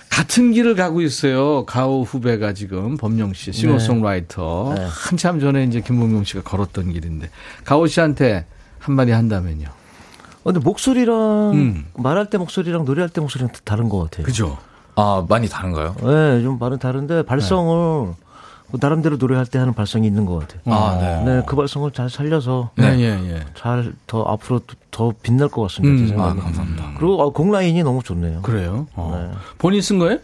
[0.10, 1.66] 같은 길을 가고 있어요.
[1.66, 4.74] 가오 후배가 지금 범용 씨, 싱어송라이터.
[4.76, 4.88] 네.
[4.90, 7.30] 한참 전에 이제 김범용 씨가 걸었던 길인데
[7.66, 8.46] 가오 씨한테
[8.80, 9.68] 한마디 한다면요.
[9.68, 11.86] 어, 근데 목소리랑 음.
[11.96, 14.26] 말할 때 목소리랑 노래할 때 목소리랑 다 다른 것 같아요.
[14.26, 14.58] 그죠?
[14.96, 15.96] 아, 많이 다른가요?
[16.02, 18.16] 네, 좀 말은 다른데 발성을 그
[18.72, 20.62] 나름대로 노래할 때 하는 발성이 있는 것 같아요.
[20.66, 21.24] 아, 네.
[21.24, 23.46] 네, 그 발성을 잘 살려서 네, 예, 예.
[23.56, 26.16] 잘더 앞으로 더- 더 빛날 것 같습니다.
[26.16, 26.20] 음.
[26.20, 26.92] 아, 감사합니다.
[26.98, 28.42] 그리고 어, 곡 라인이 너무 좋네요.
[28.42, 28.88] 그래요?
[28.96, 29.30] 어.
[29.32, 29.38] 네.
[29.58, 30.20] 본인 쓴 거예요?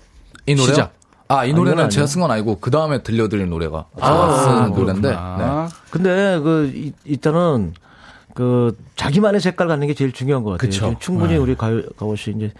[0.46, 0.68] 이 노래요?
[0.74, 0.94] 시작.
[1.30, 1.90] 아, 이 노래는.
[1.90, 5.68] 제가 쓴 건 아니고 그 다음에 들려드릴 노래가 제가 아, 쓴 노래인데 그렇구나.
[5.70, 5.76] 네.
[5.90, 7.74] 근데 그 이- 일단은
[8.34, 10.70] 그 자기만의 색깔 갖는 게 제일 중요한 것 같아요.
[10.70, 10.96] 그쵸.
[11.00, 11.38] 충분히 네.
[11.38, 12.52] 우리 가요, 가오 씨 이제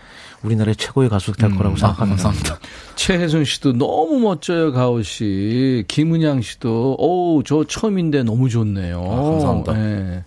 [0.44, 1.58] 우리나라의 최고의 가수 될 음.
[1.58, 2.24] 거라고 아, 생각합니다.
[2.24, 2.60] 감사합니다.
[2.96, 5.84] 최혜순 씨도 너무 멋져요, 가오 씨.
[5.88, 9.00] 김은양 씨도, 어우, 저 처음인데 너무 좋네요.
[9.00, 9.74] 아, 감사합니다.
[9.74, 10.24] 네.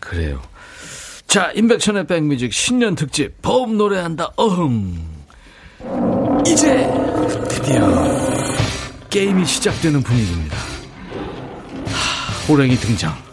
[0.00, 0.40] 그래요.
[1.26, 4.98] 자, 인백션의 백뮤직 신년 특집, 봄 노래한다, 어흥.
[6.46, 6.90] 이제
[7.48, 7.88] 드디어
[9.08, 10.56] 게임이 시작되는 분위기입니다.
[11.86, 13.23] 하, 호랭이 등장.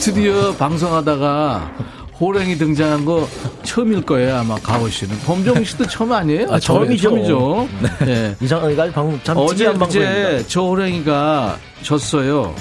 [0.00, 1.72] 스튜디오 방송하다가
[2.18, 3.28] 호랭이 등장한 거
[3.64, 6.46] 처음일 거예요 아마 가오 씨는 범정 씨도 처음 아니에요?
[6.50, 7.10] 아, 처음이죠.
[7.10, 7.68] 처음이죠.
[8.06, 8.34] 네.
[8.40, 9.70] 이상하게 방금 참 어제.
[9.70, 12.54] 그제 저 호랭이가 졌어요.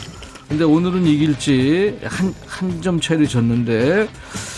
[0.50, 4.10] 근데 오늘은 이길지 한 한 점 차이로 졌는데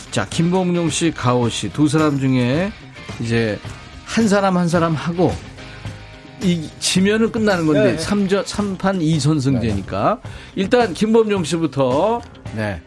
[0.10, 2.72] 자 김범용 씨, 가오 씨 두 사람 중에
[3.20, 3.60] 이제
[4.06, 5.32] 한 사람 한 사람 하고
[6.44, 10.20] 이 지면은 끝나는 건데 삼전삼판 2선승제니까
[10.56, 12.22] 일단 김범용 씨부터
[12.56, 12.82] 네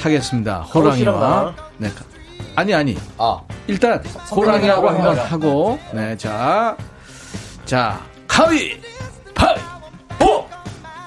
[0.00, 0.60] 하겠습니다.
[0.60, 1.90] 호랑이와 네.
[2.56, 2.96] 아니 아니.
[3.18, 6.76] 아, 일단 호랑이하고 한번 하고 네, 자.
[7.64, 8.78] 자, 가위
[9.34, 9.54] 파
[10.18, 10.46] 보.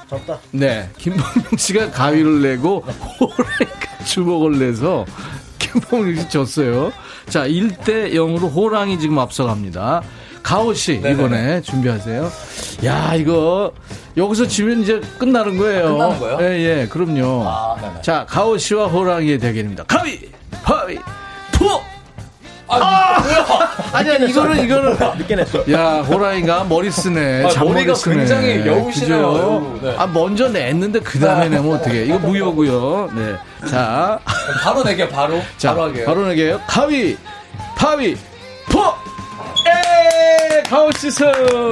[0.09, 0.39] 졌다.
[0.51, 2.79] 네, 김범용 씨가 가위를 내고
[3.19, 5.05] 호랑이가 주먹을 내서
[5.59, 6.91] 김범용 씨 졌어요.
[7.29, 10.01] 자, 1대 0으로 호랑이 지금 앞서갑니다.
[10.43, 11.11] 가오 씨, 네네네.
[11.13, 12.31] 이번에 준비하세요.
[12.85, 13.71] 야, 이거,
[14.15, 15.93] 여기서 지면 이제 끝나는 거예요.
[15.93, 16.37] 끝나는 거예요?
[16.41, 17.43] 예, 예, 그럼요.
[17.47, 18.01] 아, 네네.
[18.01, 19.83] 자, 가오 씨와 호랑이의 대결입니다.
[19.85, 20.19] 가위,
[20.63, 20.99] 바위,
[21.51, 21.79] 푸!
[22.69, 23.45] 아, 뭐야?
[23.93, 24.97] 아니, 아니, 이거는, 이거는.
[25.17, 25.63] 늦게 냈어.
[25.71, 27.45] 야, 호랑이가 머리 쓰네.
[27.45, 28.15] 아, 머리가 쓰네.
[28.17, 29.79] 굉장히 여우시네요.
[29.81, 29.95] 네.
[29.97, 32.05] 아, 먼저 냈는데 그 다음에 내면 어떡해.
[32.05, 33.35] 이거 무효고요 네.
[33.69, 34.19] 자,
[34.63, 35.39] 바로 내게 바로.
[35.57, 36.05] 자, 바로 하게요.
[36.05, 36.59] 바로 내게요.
[36.67, 37.17] 가위,
[37.77, 38.17] 파위,
[38.69, 38.79] 포!
[38.81, 39.96] 에
[40.69, 41.25] 가오 씨 승!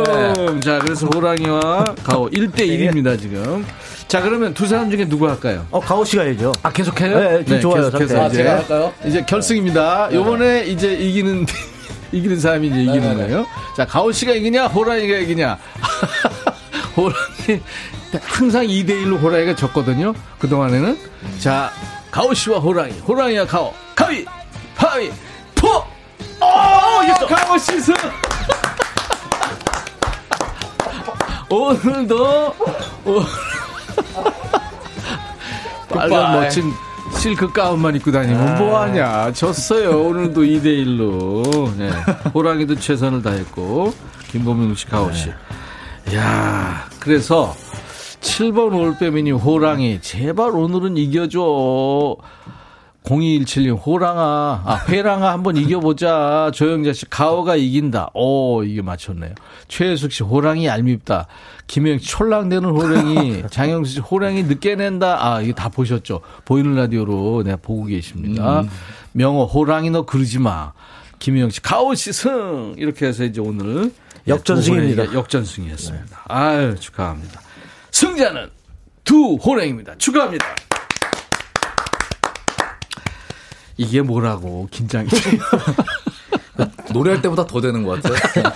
[0.03, 0.59] 네.
[0.61, 3.65] 자, 그래서 호랑이와 가오 1대1입니다, 지금.
[4.07, 5.65] 자, 그러면 두 사람 중에 누구 할까요?
[5.71, 6.51] 어, 가오 씨가 해야죠.
[6.63, 7.19] 아, 계속해요?
[7.19, 8.23] 네, 지금 좋아요, 계속해서.
[8.23, 8.93] 아, 이제, 제가 할까요?
[9.05, 10.09] 이제 결승입니다.
[10.13, 11.45] 요번에 이제 이기는,
[12.13, 13.23] 이기는 사람이 이제 이기는 네네네.
[13.27, 13.45] 거예요.
[13.75, 15.57] 자, 가오 씨가 이기냐, 호랑이가 이기냐.
[16.95, 17.61] 호랑이,
[18.21, 20.13] 항상 2대1로 호랑이가 졌거든요.
[20.39, 20.97] 그동안에는.
[21.39, 21.71] 자,
[22.11, 24.25] 가오 씨와 호랑이, 호랑이와 가오, 가위,
[24.77, 25.11] 파위,
[25.55, 25.83] 포!
[26.45, 27.57] 어, 이겼어!
[27.57, 27.93] 씨 승!
[31.49, 32.55] 오늘도,
[33.05, 33.21] 오,
[35.89, 36.41] 빨간.
[36.41, 36.73] 멋진
[37.17, 39.31] 실크 가운만 입고 다니면 뭐하냐.
[39.31, 40.01] 졌어요.
[40.07, 41.75] 오늘도 2대1로.
[41.77, 41.89] 네.
[42.33, 43.93] 호랑이도 최선을 다했고,
[44.31, 45.29] 김범용 씨, 가오 씨.
[46.13, 47.55] 야 그래서
[48.21, 52.17] 7번 올빼미님 호랑이, 제발 오늘은 이겨줘.
[53.05, 56.51] 0217님 호랑아, 아, 회랑아 한번 이겨보자.
[56.53, 58.11] 조영자 씨 가오가 이긴다.
[58.13, 59.35] 오, 이게 맞췄네요.
[59.67, 61.27] 최혜숙 씨 호랑이 얄밉다.
[61.67, 63.43] 김영 씨 촐랑대는 호랑이.
[63.49, 65.17] 장영수 씨 호랑이 늦게 낸다.
[65.25, 66.21] 아, 이게 다 보셨죠?
[66.45, 68.63] 보이는 라디오로 내가 보고 계십니다.
[69.13, 70.73] 명호 호랑이 너 그러지 마.
[71.19, 72.73] 김영 씨 가오 씨 승.
[72.77, 73.91] 이렇게 해서 이제 오늘
[74.27, 74.95] 역전승입니다.
[74.95, 76.23] 두 호랑이가 역전승이었습니다.
[76.27, 77.41] 아유, 축하합니다.
[77.91, 78.49] 승자는
[79.03, 79.95] 두 호랑입니다.
[79.97, 80.45] 축하합니다.
[83.77, 85.41] 이게 뭐라고 긴장이 돼요.
[86.93, 88.43] 노래할 때보다 더 되는 것 같아요.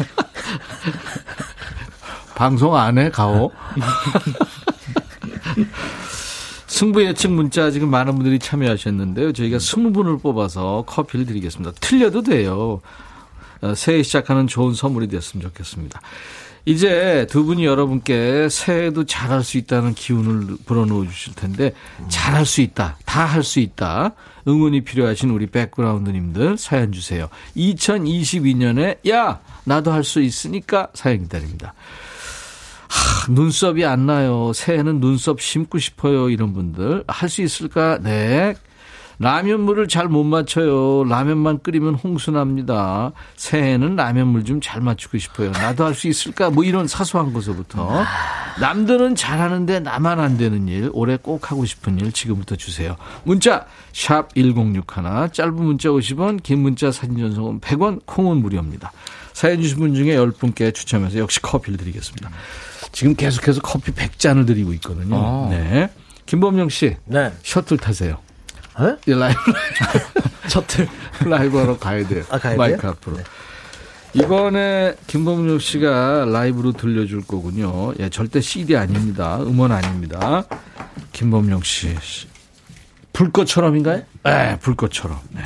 [2.36, 3.52] 방송 안 해 가오.
[6.68, 9.34] 승부 예측 문자 지금 많은 분들이 참여하셨는데요.
[9.34, 11.72] 저희가 20분을 뽑아서 커피를 드리겠습니다.
[11.82, 12.80] 틀려도 돼요.
[13.62, 16.00] 어, 새해 시작하는 좋은 선물이 됐으면 좋겠습니다.
[16.70, 21.74] 이제 두 분이 여러분께 새해도 잘할 수 있다는 기운을 불어넣어 주실 텐데
[22.10, 22.96] 잘할 수 있다.
[23.06, 24.12] 다 할 수 있다.
[24.48, 27.28] 응원이 필요하신 우리 백그라운드님들 사연 주세요.
[27.58, 31.74] 2022년에 야 나도 할 수 있으니까 사연 기다립니다.
[32.88, 34.52] 하, 눈썹이 안 나요.
[34.54, 36.30] 새해는 눈썹 심고 싶어요.
[36.30, 37.98] 이런 분들 할 수 있을까?
[38.00, 38.54] 네.
[39.20, 41.04] 라면물을 잘 못 맞춰요.
[41.04, 43.12] 라면만 끓이면 홍수 납니다.
[43.36, 45.52] 새해는 라면물 좀 잘 맞추고 싶어요.
[45.52, 46.50] 나도 할 수 있을까?
[46.50, 48.04] 뭐 이런 사소한 것부터
[48.60, 52.96] 남들은 잘하는데 나만 안 되는 일, 올해 꼭 하고 싶은 일 지금부터 주세요.
[53.24, 58.92] 문자 샵 1061, 짧은 문자 50원, 긴 문자 사진 전송은 100원, 콩은 무료입니다.
[59.34, 62.30] 사연 주신 분 중에 10분께 추첨해서 역시 커피를 드리겠습니다.
[62.92, 65.16] 지금 계속해서 커피 100잔을 드리고 있거든요.
[65.16, 65.48] 아.
[65.50, 65.90] 네.
[66.26, 67.32] 김범용 씨, 네.
[67.44, 68.18] 셔틀 타세요.
[68.80, 68.98] 어?
[69.06, 69.40] 이 라이브
[70.48, 70.88] 셔틀
[71.26, 72.24] 라이브 하러 가야 돼요.
[72.30, 72.92] 아, 가야 마이크 돼요?
[72.92, 73.18] 앞으로.
[74.14, 77.94] 이번에 김범용 씨가 라이브로 들려줄 거군요.
[78.00, 79.38] 예, 절대 CD 아닙니다.
[79.42, 80.44] 음원 아닙니다.
[81.12, 81.96] 김범용 씨.
[83.14, 84.04] 불꽃처럼인가요?
[84.24, 85.20] 네, 불꽃처럼.
[85.32, 85.44] 네.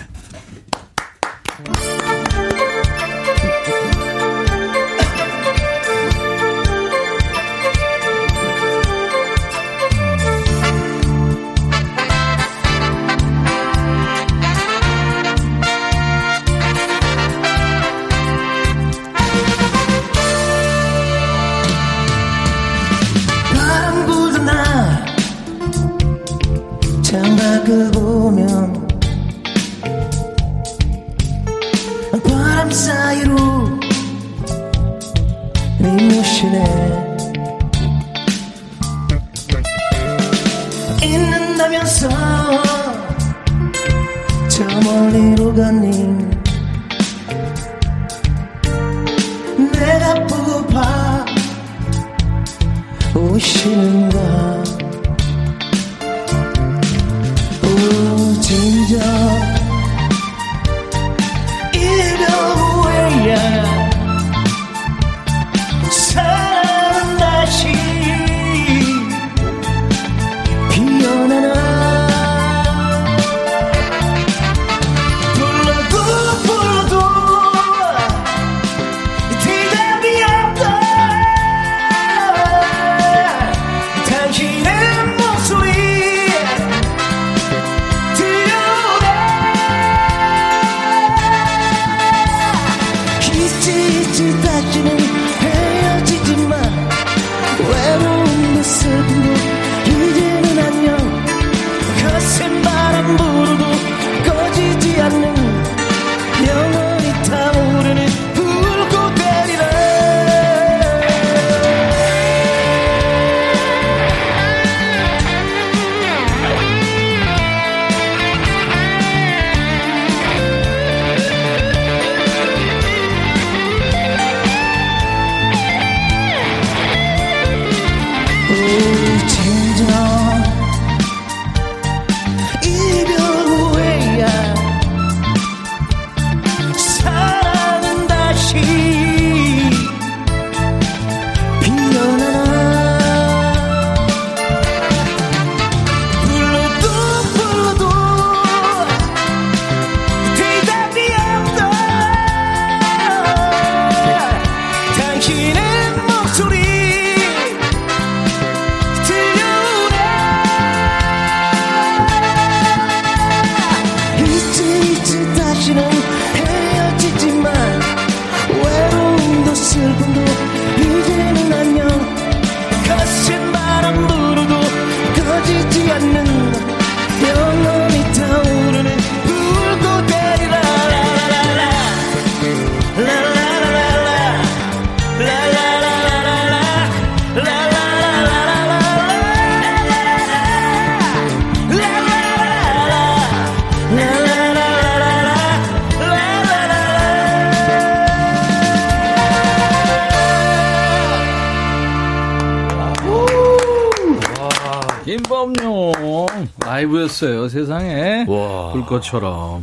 [208.94, 209.00] 와.
[209.00, 209.62] 불꽃처럼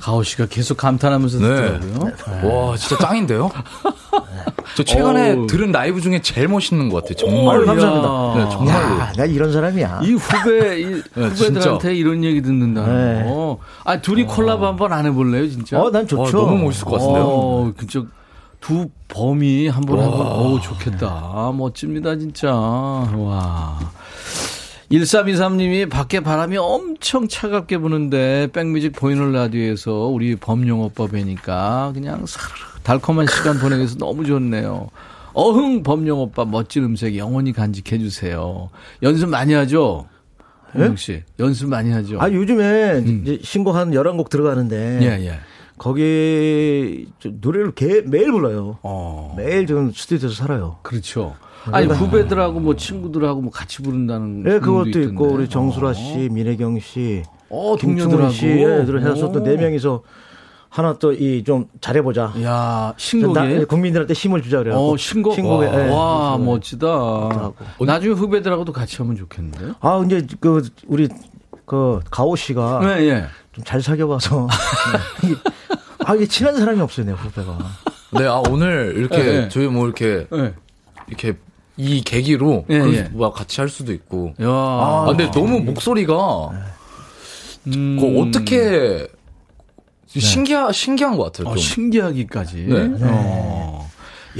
[0.00, 1.78] 가오 씨가 계속 감탄하면서 네.
[1.80, 2.68] 듣더라고요.
[2.70, 3.50] 와, 진짜 짱인데요?
[4.76, 5.46] 저 최근에 어우.
[5.46, 7.16] 들은 라이브 중에 제일 멋있는 것 같아요.
[7.16, 7.64] 정말.
[7.64, 8.34] 감사합니다.
[8.44, 9.00] 네, 정말로.
[9.00, 10.00] 야, 나 이런 사람이야.
[10.04, 10.84] 이 후배 이
[11.14, 11.90] 후배들한테 진짜.
[11.90, 13.24] 이런 얘기 듣는다는 네.
[13.24, 13.58] 거.
[13.84, 15.80] 아 둘이 콜라보 한번 안 해볼래요 진짜?
[15.80, 16.38] 어, 난 좋죠.
[16.38, 17.24] 와, 너무 멋있을 것 같은데요?
[17.24, 17.72] 어,
[18.60, 21.52] 두 범이 한번 하면 오 좋겠다.
[21.54, 22.52] 멋집니다 진짜.
[22.52, 23.78] 와.
[24.90, 32.54] 1323님이 밖에 바람이 엄청 차갑게 부는데 백뮤직 보이는 라디오에서 우리 범용 오빠 뵈니까 그냥 사르르
[32.84, 34.88] 달콤한 시간 보내기 위해서 너무 좋네요.
[35.32, 38.70] 어흥 범용 오빠 멋진 음색 영원히 간직해 주세요.
[39.02, 40.06] 연습 많이 하죠?
[40.72, 42.20] 범용 씨 연습 많이 하죠?
[42.20, 45.00] 아, 요즘에 이제 신곡 한 11곡 들어가는데.
[45.02, 45.38] 예, 예.
[45.78, 48.78] 거기 저 노래를 개, 매일 불러요.
[48.82, 49.34] 어.
[49.36, 50.78] 매일 지금 스튜디오에서 살아요.
[50.82, 51.34] 그렇죠.
[51.72, 55.08] 아니 후배들하고 뭐 친구들하고 뭐 같이 부른다는 네, 분도 그것도 있던데.
[55.08, 59.42] 있고 우리 정수라 씨, 민혜경 씨, 어, 김충훈 동료들하고 씨, 애들 해서 또 오.
[59.42, 60.02] 네 명이서
[60.68, 62.32] 하나 또 이 좀 잘해보자.
[62.42, 64.74] 야 나- 신곡에 국민들한테 힘을 주자 그래요.
[64.76, 65.88] 어 신곡 신곡에 와, 예.
[65.90, 67.52] 와 그래서 멋지다.
[67.86, 69.74] 나중에 후배들하고도 같이 하면 좋겠는데요.
[69.80, 71.08] 아 이제 그 우리
[71.64, 73.24] 그 가오 씨가 네, 예.
[73.54, 74.46] 좀잘 사귀어봐서
[75.22, 75.34] 네.
[76.04, 77.58] 아 이게 친한 사람이 없어요 내 후배가.
[78.12, 79.48] 네, 아, 오늘 이렇게 네, 네.
[79.48, 80.52] 저희 뭐 이렇게 네.
[81.08, 81.36] 이렇게
[81.76, 83.04] 이 계기로 예, 예.
[83.04, 84.32] 수- 뭐 같이 할 수도 있고.
[84.40, 86.50] 야, 아, 근데 너무 목소리가
[87.68, 87.96] 음.
[88.00, 89.06] 그 어떻게
[90.06, 91.48] 신기하 신기한 것 같아요.
[91.48, 91.62] 어, 좀.
[91.62, 92.56] 신기하기까지.
[92.68, 92.90] 네.
[93.02, 93.90] 어.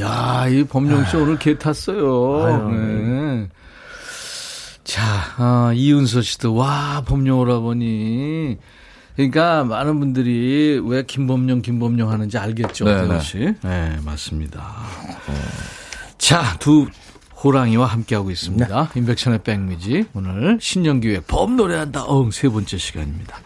[0.01, 2.45] 야, 이 범용 씨 오늘 개 탔어요.
[2.45, 2.70] 아유.
[2.70, 3.49] 네.
[4.84, 5.03] 자,
[5.37, 8.57] 아, 이은서 씨도 와 범용 오라버니.
[9.16, 13.20] 그러니까 많은 분들이 왜 김범용 김범용 하는지 알겠죠, 네, 네.
[13.20, 13.39] 씨.
[13.62, 14.62] 네, 맞습니다.
[16.18, 16.87] 자, 두
[17.43, 18.91] 호랑이와 함께하고 있습니다.
[18.95, 20.07] 인백션의 백미지.
[20.14, 22.05] 오늘 신년기획 범 노래한다.
[22.05, 23.39] 어흥, 세 번째 시간입니다.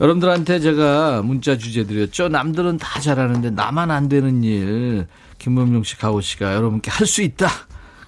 [0.00, 2.28] 여러분들한테 제가 문자 주제 드렸죠.
[2.28, 5.06] 남들은 다 잘하는데 나만 안 되는 일.
[5.38, 7.48] 김범용 씨, 가오 씨가 여러분께 할 수 있다.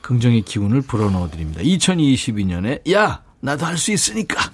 [0.00, 1.60] 긍정의 기운을 불어넣어 드립니다.
[1.62, 4.50] 2022년에 야 나도 할 수 있으니까.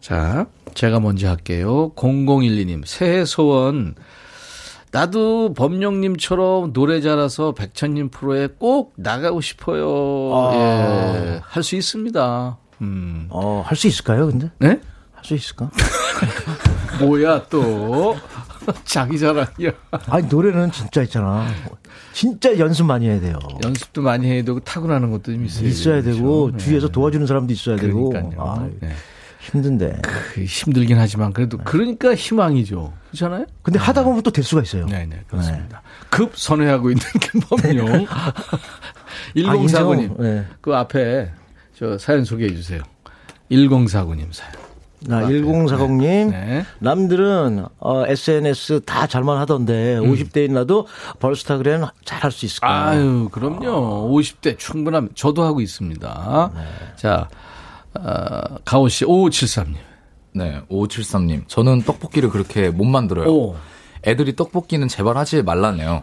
[0.00, 1.92] 자, 제가 먼저 할게요.
[1.94, 3.94] 0012님 새해 소원.
[4.90, 10.52] 나도 범용님처럼 노래 잘해서 백천님 프로에 꼭 나가고 싶어요.
[10.54, 12.56] 예, 할 수 있습니다.
[12.80, 13.26] 음.
[13.30, 14.50] 어 할 수 있을까요 근데?
[14.58, 14.80] 네?
[15.14, 15.70] 할 수 있을까?
[17.00, 18.16] 뭐야 또
[18.84, 19.70] 자기 자랑이야.
[20.08, 21.46] 아니 노래는 진짜 있잖아.
[22.12, 23.38] 진짜 연습 많이 해야 돼요.
[23.64, 25.68] 연습도 많이 해야 되고 타고나는 것도 좀 있어요.
[25.68, 28.10] 있어야 되고 주위에서 도와주는 사람도 있어야 되고.
[28.10, 28.40] 그러니까요.
[28.42, 28.90] 아, 네.
[29.52, 30.00] 힘든데.
[30.02, 32.92] 그 힘들긴 하지만 그래도 그러니까 희망이죠.
[33.10, 33.46] 그렇잖아요?
[33.62, 34.86] 근데 하다 보면 또 될 수가 있어요.
[34.86, 35.82] 네, 네, 그렇습니다.
[36.10, 38.06] 급 선회하고 있는 김범용.
[38.10, 38.32] 아,
[39.34, 40.00] 1049님.
[40.02, 40.16] 인정?
[40.18, 40.44] 네.
[40.60, 41.30] 그 앞에
[41.78, 42.82] 저 사연 소개해 주세요.
[43.50, 44.52] 1049님 사연.
[45.00, 46.64] 나 1040님 네.
[46.80, 50.12] 남들은 어, SNS 다 잘만 하던데 음.
[50.12, 50.88] 50대인 나도
[51.20, 52.88] 벌스타그램 잘 할 수 있을까?
[52.88, 54.10] 아유, 그럼요.
[54.12, 56.50] 50대 충분하면 저도 하고 있습니다.
[56.54, 56.62] 네.
[56.96, 57.28] 자,
[58.04, 59.74] 어, 가오 씨 5573님.
[60.34, 61.48] 네, 5573님.
[61.48, 63.28] 저는 떡볶이를 그렇게 못 만들어요.
[63.28, 63.56] 오.
[64.06, 66.02] 애들이 떡볶이는 제발 하지 말라네요.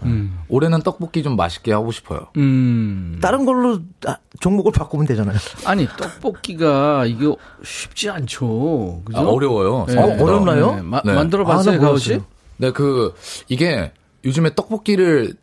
[0.49, 2.27] 올해는 떡볶이 좀 맛있게 하고 싶어요.
[2.35, 3.17] 음.
[3.21, 5.37] 다른 걸로 아, 종목을 바꾸면 되잖아요.
[5.65, 9.01] 아니, 떡볶이가 이거 쉽지 않죠.
[9.05, 9.17] 그죠?
[9.17, 9.85] 아, 어려워요.
[9.87, 9.97] 네.
[9.97, 10.75] 어, 어렵나요?
[10.75, 10.81] 네.
[10.81, 11.13] 마- 네.
[11.13, 12.09] 만들어 아, 나 봤어요, 가오 씨?
[12.09, 12.27] 몰랐어요.
[12.57, 13.13] 네, 그,
[13.47, 13.93] 이게
[14.25, 15.35] 요즘에 떡볶이를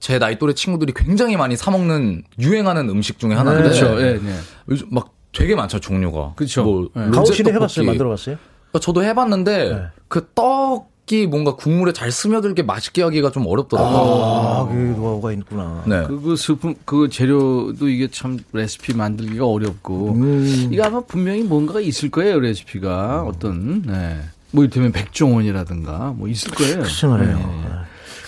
[0.00, 3.64] 제 나이 또래 친구들이 굉장히 많이 사 먹는 유행하는 음식 중에 하나인데.
[3.64, 4.00] 그렇죠.
[4.00, 4.32] 예, 네.
[4.70, 6.32] 요즘 막 되게 많죠, 종류가.
[6.36, 6.64] 그쵸.
[6.64, 7.06] 뭐, 네.
[7.06, 7.54] 로제 가오 씨는 떡볶이.
[7.54, 7.86] 해봤어요?
[7.86, 8.36] 만들어봤어요?
[8.70, 9.82] 그러니까 저도 해봤는데, 네.
[10.08, 13.98] 그 떡이 뭔가 국물에 잘 스며들게 맛있게 하기가 좀 어렵더라고요.
[13.98, 15.84] 아, 그 노하우가 있구나.
[15.86, 16.04] 네.
[16.06, 20.68] 그 스푼 그 재료도 이게 참 레시피 만들기가 어렵고 음.
[20.70, 24.20] 이거 아마 분명히 뭔가가 있을 거예요 레시피가 어떤 네.
[24.50, 26.78] 뭐 이를테면 백종원이라든가 뭐 있을 거예요.
[26.78, 27.36] 글쎄 말이에요.
[27.36, 27.68] 네.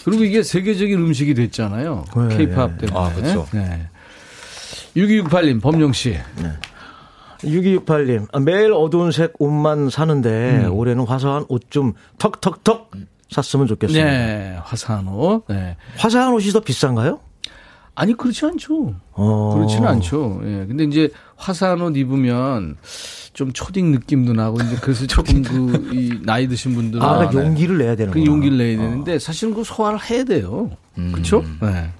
[0.04, 2.04] 그리고 이게 세계적인 음식이 됐잖아요.
[2.16, 2.86] 네, 케이팝 네.
[2.86, 2.98] 때문에.
[2.98, 3.46] 아, 그쵸.
[3.52, 3.86] 네.
[4.96, 6.16] 6268님 범용 씨.
[7.42, 10.72] 6268님, 아, 매일 어두운 색 옷만 사는데 음.
[10.74, 12.90] 올해는 화사한 옷 좀 턱턱턱
[13.30, 14.04] 샀으면 좋겠습니다.
[14.06, 15.44] 네, 화사한 옷.
[15.48, 15.76] 네.
[15.96, 17.20] 화사한 옷이 더 비싼가요?
[17.94, 18.94] 아니 그렇지 않죠.
[19.12, 19.54] 어.
[19.54, 20.40] 그렇지는 않죠.
[20.44, 20.64] 예.
[20.66, 22.76] 근데 이제 화사한 옷 입으면
[23.34, 27.78] 좀 초딩 느낌도 나고 이제 그래서 조금 그 이 나이 드신 분들은 아, 그러니까 용기를
[27.78, 28.26] 내야 되는 그 거야.
[28.26, 30.70] 용기를 내야 되는데 사실은 그 소화를 해야 돼요.
[30.94, 31.44] 그렇죠?
[31.60, 31.90] 네.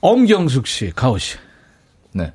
[0.00, 1.36] 엄경숙 씨, 가오 씨.
[2.16, 2.32] 네.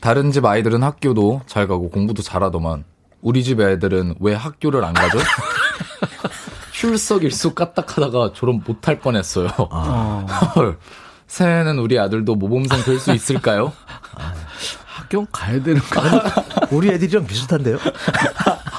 [0.00, 2.84] 다른 집 아이들은 학교도 잘 가고 공부도 잘하더만
[3.22, 5.18] 우리 집 애들은 왜 학교를 안 가죠?
[6.72, 9.48] 출석일수 까딱하다가 졸업 못할 뻔했어요.
[10.54, 10.78] 헐.
[11.26, 13.72] 새해는 우리 아들도 모범생 될 수 있을까요?
[14.84, 16.00] 학교 가야 되는 거.
[16.70, 17.78] 우리 애들이랑 비슷한데요?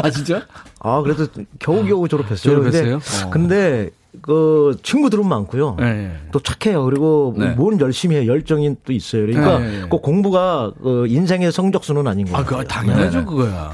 [0.02, 0.46] 아 진짜?
[0.80, 1.28] 아, 그래도
[1.60, 2.56] 겨우겨우 졸업했어요.
[2.56, 3.00] 졸업했어요?
[3.00, 3.30] 근데, 어.
[3.30, 3.90] 근데
[4.22, 5.76] 그 친구들은 많고요.
[5.80, 6.12] 네.
[6.32, 6.84] 또 착해요.
[6.86, 7.50] 그리고 네.
[7.50, 9.26] 뭘 열심히 해 열정이 또 있어요.
[9.26, 9.90] 그러니까 네, 네, 네.
[9.90, 12.38] 그 공부가 그 인생의 성적순은 아닌 거예요.
[12.38, 13.26] 아, 그거 당연하죠, 네네.
[13.26, 13.72] 그거야.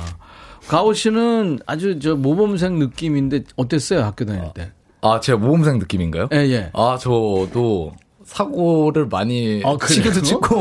[0.68, 4.72] 가오 씨는 아주 저 모범생 느낌인데 어땠어요, 학교 다닐 때?
[5.02, 6.30] 아, 제가 모범생 느낌인가요?
[6.34, 6.70] 예, 예.
[6.74, 7.94] 아, 저도
[8.26, 9.76] 사고를 많이 아?
[9.86, 10.56] 치기도 치고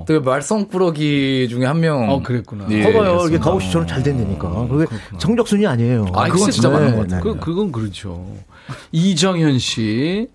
[0.00, 0.04] 어.
[0.06, 2.08] 되게 말썽꾸러기 중에 한 명.
[2.10, 2.66] 어, 그랬구나.
[2.70, 3.26] 예, 커봐요.
[3.26, 3.38] 이게.
[3.38, 4.66] 가오 씨처럼 잘 된다니까.
[4.68, 4.86] 그게
[5.18, 6.06] 성적순이 아니에요.
[6.14, 7.16] 아, 그건 진짜 네, 맞는 것 네.
[7.16, 7.34] 같아요.
[7.34, 8.26] 그, 그건 그렇죠.
[8.92, 10.28] 이정현 씨,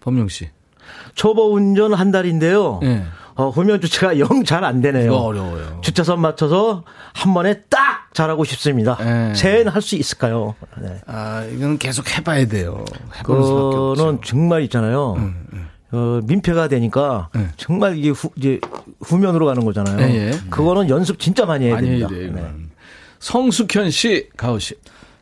[0.00, 0.48] 범용 씨.
[1.14, 2.80] 초보 운전 한 달인데요.
[2.82, 3.02] 예.
[3.34, 5.14] 어, 후면 주차가 영 잘 안 되네요.
[5.14, 5.78] 어려워요.
[5.82, 6.82] 주차선 맞춰서
[7.14, 8.96] 한 번에 딱 잘하고 싶습니다.
[8.98, 9.32] 네.
[9.34, 10.56] 새해는 할수 있을까요?
[10.80, 10.96] 네.
[11.06, 12.84] 아, 이건 계속 해봐야 돼요.
[13.22, 15.16] 그거는 정말 있잖아요.
[15.90, 17.48] 어, 민폐가 되니까 네.
[17.56, 18.60] 정말 이게 후, 이제
[19.00, 19.98] 후면으로 가는 거잖아요.
[20.08, 20.30] 예, 예.
[20.50, 22.38] 그거는 연습 진짜 많이 해야 많이 해야 됩니다.
[22.40, 22.48] 돼요.
[22.48, 22.64] 네.
[23.20, 24.74] 성숙현 씨, 가오 씨.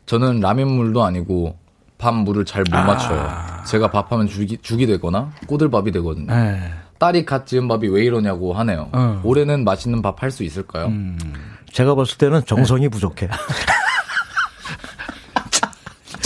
[0.05, 1.57] 저는 라면물도 아니고
[1.97, 2.83] 밥 물을 잘못 아.
[2.83, 3.29] 맞춰요.
[3.65, 6.31] 제가 밥하면 죽이, 죽이 되거나 꼬들밥이 되거든요.
[6.33, 6.59] 예.
[6.99, 8.89] 딸이 갓 지은 밥이 왜 이러냐고 하네요.
[8.91, 9.21] 어.
[9.23, 10.87] 올해는 맛있는 밥 할 수 있을까요?
[10.87, 11.17] 음.
[11.71, 12.45] 제가 봤을 때는 네.
[12.45, 13.29] 정성이 부족해.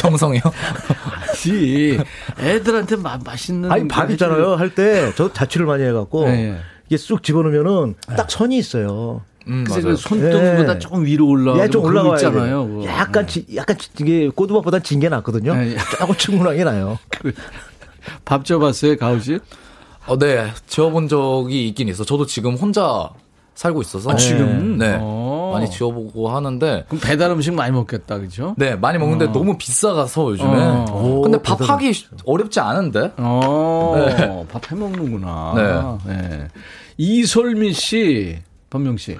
[0.01, 0.41] 정성이요?
[1.35, 1.99] 지
[2.39, 3.71] 애들한테 마, 맛있는.
[3.71, 4.55] 아니 밥 있잖아요.
[4.55, 6.57] 할 때 저 자취를 많이 해갖고 네, 예.
[6.87, 9.21] 이게 쑥 집어넣으면은 딱 선이 있어요.
[9.47, 9.87] 음, 그래서.
[9.89, 10.79] 그 손등보다 예.
[10.79, 11.63] 조금 위로 올라가.
[11.63, 12.67] 예, 좀 올라가야 있잖아요.
[12.67, 12.85] 그거.
[12.85, 15.53] 약간 지, 약간 지- 이게 꼬두밥보다 진게 낫거든요.
[15.55, 15.77] 예, 예.
[15.97, 16.97] 조금 충분하게 나요.
[18.25, 19.39] 밥 줘봤어요, 씨?
[20.07, 20.51] 어, 네.
[20.67, 22.03] 지어본 적이 있긴 있어.
[22.03, 23.09] 저도 지금 혼자
[23.55, 24.11] 살고 있어서.
[24.11, 24.77] 아, 지금?
[24.77, 24.97] 네.
[24.99, 25.20] 어.
[25.51, 26.85] 많이 지어보고 하는데.
[26.87, 28.55] 그럼 배달 음식 많이 먹겠다, 그죠?
[28.57, 30.49] 네, 많이 먹는데 너무 비싸가서 요즘에.
[30.89, 31.21] 어.
[31.23, 31.91] 근데 오, 밥하기
[32.25, 33.11] 어렵지 않은데?
[33.17, 34.45] 어, 네.
[34.51, 35.97] 밥 해 먹는구나.
[36.05, 36.47] 네.
[36.97, 38.39] 이솔미 씨,
[38.69, 39.17] 범명 씨.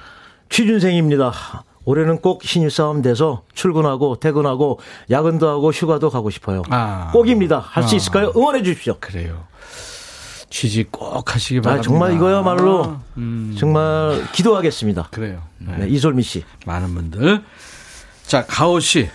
[0.48, 1.32] 취준생입니다.
[1.84, 4.78] 올해는 꼭 신입사원 돼서 출근하고 퇴근하고
[5.10, 6.62] 야근도 하고 휴가도 가고 싶어요.
[6.70, 7.10] 아.
[7.12, 7.58] 꼭입니다.
[7.58, 7.96] 할수 아.
[7.96, 8.32] 있을까요?
[8.36, 8.96] 응원해 주십시오.
[9.00, 9.44] 그래요.
[10.52, 11.88] 취직 꼭 하시기 아, 바랍니다.
[11.88, 15.08] 정말 이거야말로 음, 정말 기도하겠습니다.
[15.10, 15.40] 그래요.
[15.58, 15.78] 네.
[15.78, 16.44] 네, 이솔미 씨.
[16.66, 17.42] 많은 분들.
[18.26, 19.08] 자, 가오 씨.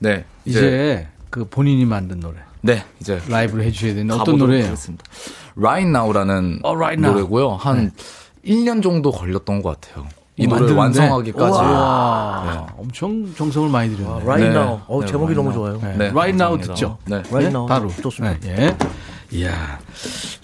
[0.00, 0.24] 네.
[0.44, 1.08] 이제, 이제.
[1.30, 2.38] 그 본인이 만든 노래.
[2.62, 3.20] 네, 이제.
[3.28, 4.66] 라이브를 해주셔야 되는데 어떤 노래예요?
[4.66, 5.04] 하겠습니다.
[5.56, 7.14] Right Now라는 어, Right Now.
[7.14, 7.52] 노래고요.
[7.54, 7.92] 한
[8.44, 10.08] 1년 정도 걸렸던 것 같아요.
[10.36, 10.76] 이 어, 만드는데?
[10.76, 11.52] 완성하기까지.
[11.56, 14.22] 와, 엄청 정성을 많이 들였네.
[14.24, 14.56] Right 네.
[14.60, 14.80] now.
[14.88, 15.54] 어, 네, 제목이 Right 너무 Now.
[15.54, 15.74] 좋아요.
[15.80, 15.98] 네.
[15.98, 16.74] 네, Right Now 감사합니다.
[16.74, 16.98] 듣죠?
[17.04, 17.16] 네.
[17.30, 17.46] Right 네?
[17.48, 17.66] now.
[17.66, 17.88] 바로.
[18.02, 18.40] 좋습니다.
[18.40, 18.76] 네, 예.
[19.32, 19.78] 이야,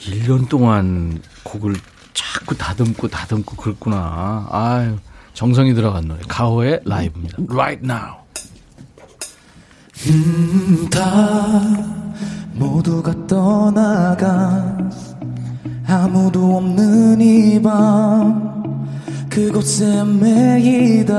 [0.00, 1.74] 1년 동안 곡을
[2.14, 4.46] 자꾸 다듬고 다듬고 그랬구나.
[4.50, 4.96] 아유,
[5.34, 6.20] 정성이 들어간 노래.
[6.28, 7.36] 가호의 라이브입니다.
[7.48, 8.16] Right Now.
[12.54, 14.76] 모두가 떠나가
[15.86, 18.46] 아무도 없는 이 밤
[19.28, 21.12] 그곳에 매이다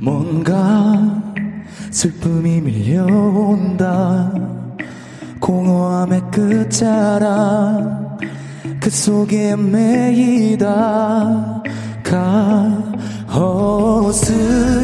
[0.00, 1.22] 뭔가
[1.90, 4.32] 슬픔이 밀려온다
[5.42, 8.18] 공허함의 끝자락
[8.80, 11.52] 그 속에 매이다.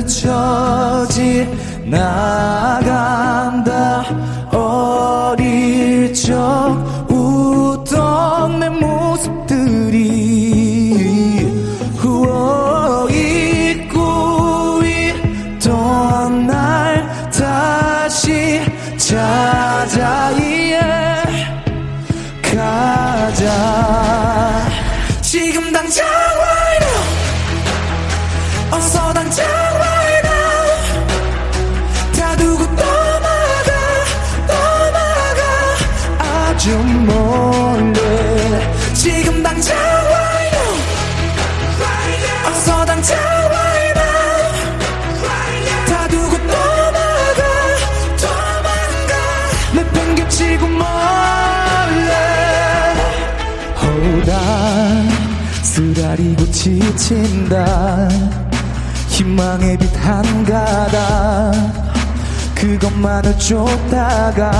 [0.09, 1.47] 가스쳐지
[1.87, 4.05] 나간다.
[4.51, 6.35] 어릴 적
[7.11, 10.05] 웃던 내 모습들이
[11.97, 14.81] 후어 잊고
[15.59, 18.61] 있던 날 다시
[18.97, 20.31] 찾아
[57.09, 58.09] 지친다.
[59.09, 61.53] 희망의 빛 한 가닥
[62.55, 64.51] 그것만을 쫓다가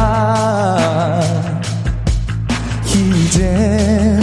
[2.87, 4.23] 이젠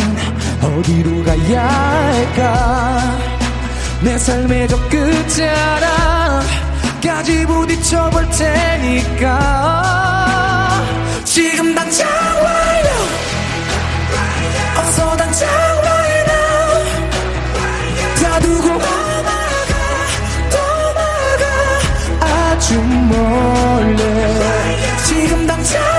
[0.62, 3.16] 어디로 가야 할까?
[4.02, 6.26] 내 삶의 저 끝자락까지
[7.46, 9.66] 부딪혀볼 테니까.
[11.24, 12.65] 지금 당장 right
[18.46, 19.74] 두고 떠나가
[20.52, 21.46] 떠나가
[22.22, 23.98] 아주 멀리
[25.08, 25.95] 지금 당장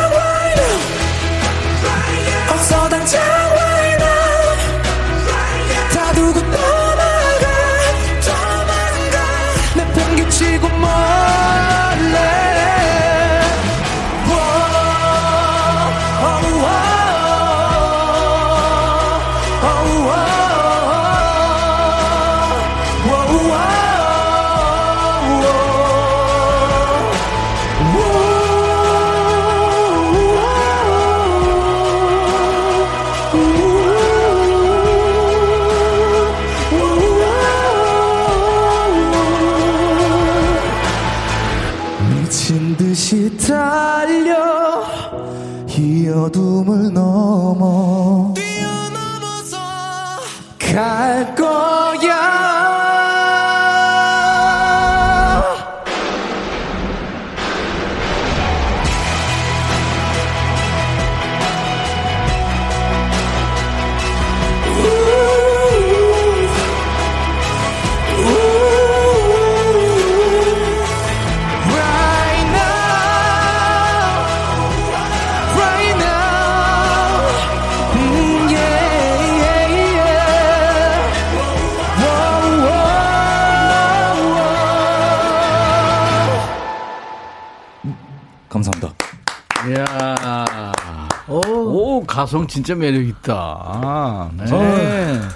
[92.27, 94.31] 가성 진짜 매력있다.
[94.37, 94.45] 네.
[94.53, 95.29] 어.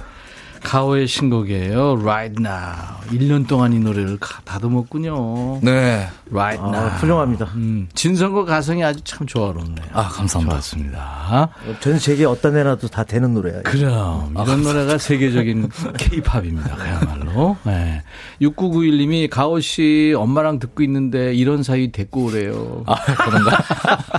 [0.65, 2.01] 가오의 신곡이에요.
[2.03, 2.99] Right Now.
[3.13, 5.61] 1년 동안 이 노래를 가- 다듬었군요.
[5.63, 6.09] 네.
[6.33, 6.87] Right Now.
[6.87, 7.47] 아, 훌륭합니다.
[7.57, 9.87] 음, 진성과 가성이 아주 참 조화롭네요.
[9.93, 11.51] 아, 감사합니다.
[11.81, 13.63] 전 세계 어떤 애나도 다 되는 노래예요.
[13.65, 16.77] 그럼 이런 노래가 세계적인 케이팝입니다.
[16.77, 17.57] 그야말로.
[17.65, 18.03] 네.
[18.41, 22.85] 6991님이 가오 씨 엄마랑 듣고 있는데 이런 사이 데리고 오래요.
[22.87, 23.63] 아, 그런가?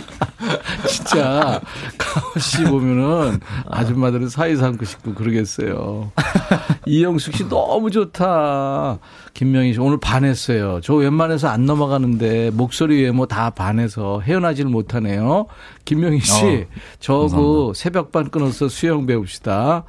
[0.88, 1.62] 진짜
[1.98, 3.40] 가오 씨 보면은
[3.70, 6.12] 아줌마들은 사이 삼고 싶고 그러겠어요.
[6.86, 9.00] 이영숙 씨 너무 좋다.
[9.34, 10.82] 김명희 씨 오늘 반했어요.
[10.84, 15.48] 저 웬만해서 안 넘어가는데 목소리 외모 다 반해서 헤어나지를 못하네요.
[15.86, 16.66] 김명희 씨 어,
[17.00, 17.72] 저거.
[17.76, 19.84] 새벽반 끊어서 수영 배웁시다.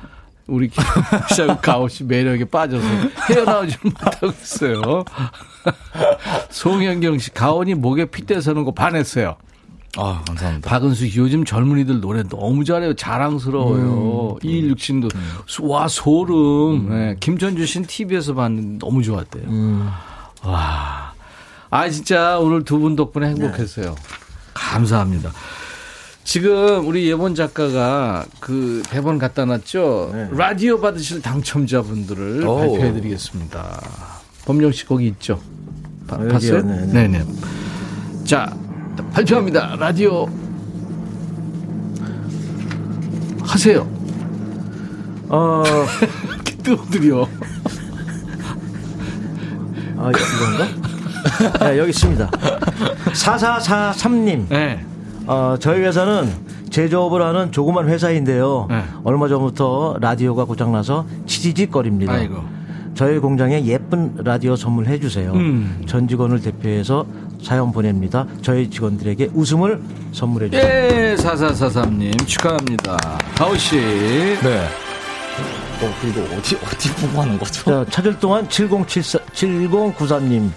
[0.46, 2.86] 우리 김명희 씨하고 가오 씨 매력에 빠져서
[3.30, 5.04] 헤어나오지 못하고 있어요.
[6.50, 9.36] 송현경 씨 가온이 목에 핏대 서는 거 반했어요.
[9.98, 10.70] 아, 감사합니다.
[10.70, 12.94] 박은수 씨, 요즘 젊은이들 노래 너무 잘해요.
[12.94, 14.38] 자랑스러워요.
[14.42, 15.08] 이일육 씨도
[15.62, 16.88] 와 소름.
[16.88, 17.16] 네.
[17.20, 19.48] 김전주 씨는 TV에서 봤는데 너무 좋았대요.
[20.44, 21.12] 와.
[21.70, 23.94] 아 진짜 오늘 두 분 덕분에 행복했어요.
[24.54, 25.30] 감사합니다.
[26.24, 30.30] 지금 우리 예본 작가가 그 대본 갖다 놨죠.
[30.32, 32.56] 라디오 받으실 당첨자분들을 오.
[32.58, 33.82] 발표해드리겠습니다.
[34.46, 35.40] 범용 씨 거기 있죠.
[36.06, 36.28] 봐- 여기요.
[36.32, 36.62] 봤어요?
[36.62, 37.08] 네네.
[37.08, 37.24] 네네.
[38.24, 38.54] 자
[39.12, 39.76] 발표합니다.
[39.78, 40.26] 라디오
[43.42, 43.86] 하세요.
[45.28, 45.62] 어,
[46.62, 47.28] 뜨거드려.
[49.96, 51.64] 아, 이건가?
[51.70, 52.30] 네, 여기 있습니다.
[53.12, 54.48] 4443님.
[54.48, 54.84] 네.
[55.26, 56.28] 어, 저희 회사는
[56.70, 58.66] 제조업을 하는 조그만 회사인데요.
[58.68, 58.82] 네.
[59.04, 62.12] 얼마 전부터 라디오가 고장나서 치지직거립니다.
[62.12, 62.42] 아이고.
[62.94, 65.32] 저희 공장에 예쁜 라디오 선물해 주세요.
[65.32, 65.82] 음.
[65.86, 67.06] 전 직원을 대표해서
[67.42, 68.26] 사연 보냅니다.
[68.42, 69.82] 저희 직원들에게 웃음을
[70.12, 70.66] 선물해 주세요.
[70.66, 72.96] 예, 4443님 축하합니다.
[73.36, 73.76] 가오 씨.
[73.76, 74.66] 네.
[75.82, 77.64] 어, 그리고 어디, 어디 보고 하는 거죠?
[77.64, 80.50] 자, 찾을 동안 7074, 7093님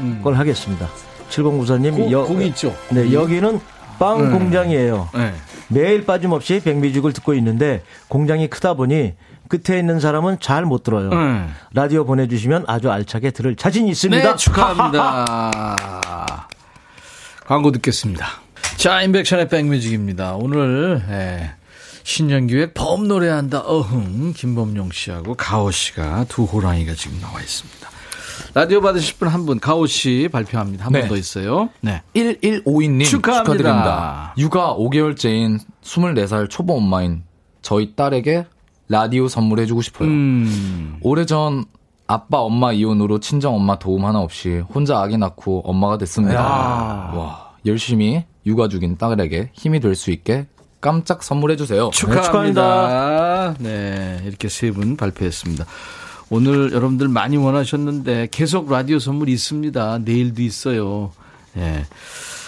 [0.00, 0.20] 음.
[0.22, 0.86] 걸 하겠습니다.
[1.30, 1.96] 7094님.
[2.12, 2.74] 고- 고기 있죠?
[2.90, 3.60] 네, 여기는
[3.98, 4.38] 빵 네.
[4.38, 5.08] 공장이에요.
[5.14, 5.34] 네.
[5.68, 9.14] 매일 빠짐없이 백뮤직을 듣고 있는데 공장이 크다 보니
[9.48, 11.08] 끝에 있는 사람은 잘 못 들어요.
[11.10, 11.46] 네.
[11.74, 14.30] 라디오 보내주시면 아주 알차게 들을 자신 있습니다.
[14.30, 15.76] 네, 축하합니다.
[17.48, 18.26] 광고 듣겠습니다.
[18.76, 20.34] 자, 인백션의 백뮤직입니다.
[20.34, 21.50] 오늘 예,
[22.04, 27.88] 신년기획 범 노래한다 어흥 김범용 씨하고 가오 씨가 두 호랑이가 지금 나와 있습니다.
[28.52, 30.84] 라디오 받으실 분 한 분 가오 씨 발표합니다.
[30.84, 31.08] 한분 네.
[31.08, 31.70] 더 있어요.
[31.80, 32.02] 네.
[32.14, 33.52] 1152님 축하합니다.
[33.54, 34.34] 축하드립니다.
[34.36, 37.22] 육아 5개월째인 24살 초보 엄마인
[37.62, 38.44] 저희 딸에게
[38.90, 40.08] 라디오 선물해주고 싶어요.
[40.08, 40.98] 음.
[41.00, 41.64] 오래전
[42.08, 46.40] 아빠 엄마 이혼으로 친정 엄마 도움 하나 없이 혼자 아기 낳고 엄마가 됐습니다.
[46.42, 50.46] 와 열심히 육아 중인 딸에게 힘이 될 수 있게
[50.80, 51.90] 깜짝 선물해 주세요.
[51.92, 53.54] 축하합니다.
[53.58, 55.64] 네, 이렇게 세 분 발표했습니다.
[56.30, 59.98] 오늘 여러분들 많이 원하셨는데 계속 라디오 선물 있습니다.
[60.04, 61.10] 내일도 있어요.
[61.56, 61.84] 예.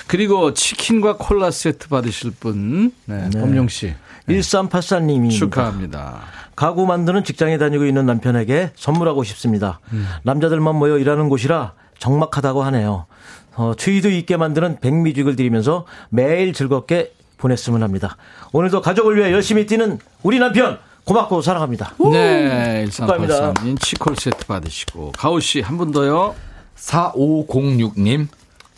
[0.07, 3.41] 그리고 치킨과 콜라 세트 받으실 분, 네, 네.
[3.41, 3.95] 범용 씨
[4.29, 6.21] 1384님이 축하합니다.
[6.61, 9.81] 가구 만드는 직장에 다니고 있는 남편에게 선물하고 싶습니다.
[10.25, 13.07] 남자들만 모여 일하는 곳이라 적막하다고 하네요.
[13.55, 18.19] 어, 추위도 있게 만드는 백미직을 드리면서 매일 즐겁게 보냈으면 합니다.
[18.53, 21.95] 오늘도 가족을 위해 열심히 뛰는 우리 남편 고맙고 사랑합니다.
[22.13, 23.55] 네, 축하합니다.
[23.55, 26.35] 1383님 치콜 세트 받으시고 가우 씨한 분 더요.
[26.77, 28.29] 4506님,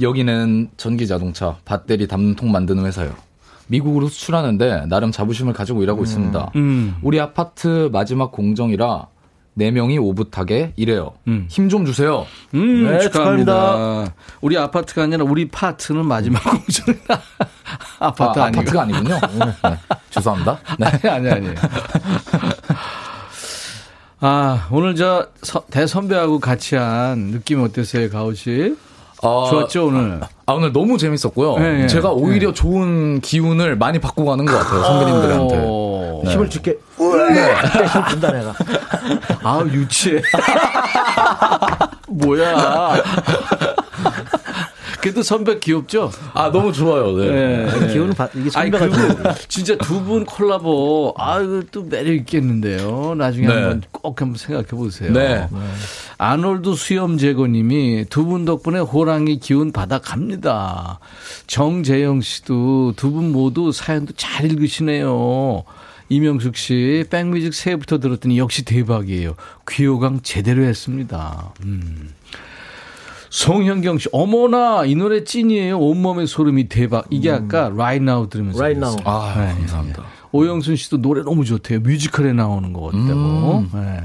[0.01, 3.13] 여기는 전기 자동차 배터리 담는 통 만드는 회사요.
[3.73, 6.51] 미국으로 수출하는데 나름 자부심을 가지고 일하고 있습니다.
[6.57, 6.95] 음.
[7.03, 9.07] 우리 아파트 마지막 공정이라
[9.59, 11.13] 4명이 오붓하게 일해요.
[11.49, 12.27] 힘좀 주세요.
[12.55, 13.53] 음, 네, 축하합니다.
[13.73, 14.15] 축하합니다.
[14.43, 17.21] 우리 아파트가 아니라 우리 파트는 마지막 공정이라
[17.99, 18.47] 아파트 아.
[18.47, 19.15] 아파트가 아니군요.
[19.65, 19.77] 네,
[20.11, 20.59] 죄송합니다.
[20.79, 20.87] 네.
[21.09, 21.49] 아니, 아니, 아니.
[24.21, 28.77] 아, 오늘 저 서- 대선배하고 같이 한 느낌 어땠어요, 가우 씨?
[29.23, 30.21] 어, 좋았죠, 오늘?
[30.47, 31.59] 아, 오늘 너무 재밌었고요.
[31.59, 31.87] 네, 네.
[31.87, 35.57] 제가 오히려 좋은 기운을 많이 받고 가는 것 같아요, 선배님들한테.
[35.65, 36.23] 오.
[36.27, 36.77] 힘을 줄게.
[36.99, 37.55] 네.
[37.87, 38.53] 힘 준다 내가.
[39.43, 40.21] 아, 유치해.
[42.09, 42.95] 뭐야.
[45.03, 46.11] 그래도 선배 귀엽죠?
[46.33, 47.17] 아, 너무 좋아요.
[47.17, 47.67] 네.
[47.67, 47.93] 네.
[47.93, 53.15] 기운을 받, 이게 아니, 선배가 그리고 진짜 두 분 콜라보, 아유, 또 매력 있겠는데요.
[53.17, 53.53] 나중에 네.
[53.53, 55.13] 한번 꼭 한번 생각해 보세요.
[55.13, 55.49] 네.
[56.19, 61.01] 아놀드 수염 제거님이 두 분 덕분에 호랑이 기운 받아 갑니다.
[61.49, 65.65] 정재영 씨도 두 분 모두 사연도 잘 읽으시네요.
[66.09, 69.35] 이명숙 씨, 백뮤직 새해부터 들었더니 역시 대박이에요.
[69.69, 71.53] 귀호강 제대로 했습니다.
[71.65, 72.11] 음.
[73.33, 75.79] 송현경 씨, 어머나, 이 노래 찐이에요.
[75.79, 77.07] 온몸의 소름이 대박.
[77.09, 78.59] 이게 아까 Right Now 들으면서.
[78.59, 78.99] Right Now.
[79.07, 79.55] 아, 네.
[79.55, 80.05] 감사합니다.
[80.33, 81.81] 오영순 씨도 노래 너무 좋대요.
[81.81, 83.65] 뮤지컬에 나오는 것 같다고.
[83.73, 84.03] 네.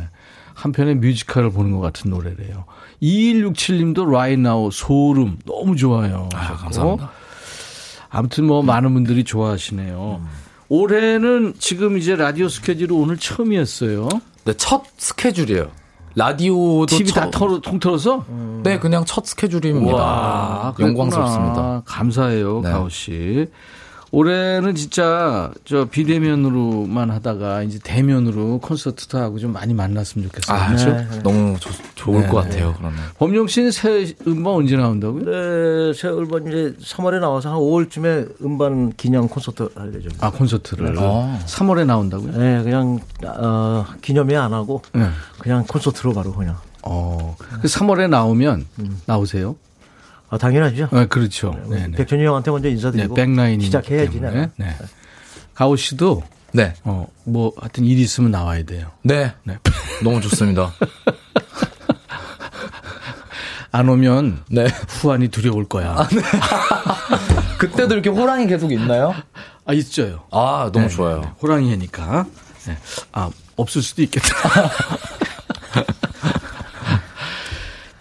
[0.54, 2.64] 한편의 뮤지컬을 보는 것 같은 노래래요.
[3.04, 6.30] 2167님도 Right Now 소름 너무 좋아요.
[6.34, 6.56] 아.
[6.56, 7.12] 감사합니다.
[8.10, 10.22] 아무튼 뭐 많은 분들이 좋아하시네요.
[10.70, 14.08] 올해는 지금 이제 라디오 스케줄이 오늘 처음이었어요.
[14.46, 15.70] 네, 첫 스케줄이에요.
[16.18, 18.26] 라디오도 TV 다 첫- 털어, 통틀어서?
[18.64, 19.96] 네, 그냥 첫 스케줄입니다.
[19.96, 20.74] 와.
[20.80, 21.84] 영광스럽습니다.
[21.86, 22.72] 감사해요, 네.
[22.72, 23.48] 가오 씨.
[24.12, 30.58] 올해는 진짜 저 비대면으로만 하다가 이제 대면으로 콘서트도 하고 좀 많이 만났으면 좋겠어요.
[30.58, 31.22] 아, 그렇죠?
[31.24, 32.28] 너무 좋- 좋을 네.
[32.28, 32.98] 것 같아요, 그러면.
[33.18, 35.24] 범용 씨는 새 음반 언제 나온다고요?
[35.26, 40.26] 네, 새 음반 이제 3월에 나와서 한 5월쯤에 음반 기념 콘서트 할 예정입니다.
[40.26, 41.40] 아 콘서트를 아.
[41.46, 42.32] 3월에 나온다고요?
[42.38, 45.08] 네, 그냥 어, 기념회 안 하고 네.
[45.40, 46.56] 그냥 콘서트로 바로 그냥.
[46.84, 48.66] 어, 그 3월에 나오면
[49.06, 49.58] 나오세요?
[50.30, 50.90] 아, 당연하죠.
[50.92, 51.56] 네, 그렇죠.
[51.70, 51.98] 네, 네.
[51.98, 54.20] 백준이 형한테 먼저 네, 인사드리고 백라인 시작해야지.
[54.20, 54.76] 네.
[55.54, 56.74] 가오 씨도 네.
[56.84, 58.92] 어, 뭐 하여튼 일 있으면 나와야 돼요.
[59.04, 59.34] 네.
[59.44, 59.58] 네.
[60.04, 60.74] 너무 좋습니다.
[63.72, 64.68] 안 오면 네.
[65.02, 65.96] 후안이 두려울 거야.
[65.98, 66.08] 아,
[67.58, 69.14] 그때도 이렇게 호랑이 계속 있나요?
[69.72, 70.24] 있죠요.
[70.32, 71.22] 아, 너무 네, 좋아요.
[71.22, 72.26] 네, 호랑이 해니까.
[72.66, 72.78] 네.
[73.12, 74.28] 아, 없을 수도 있겠다.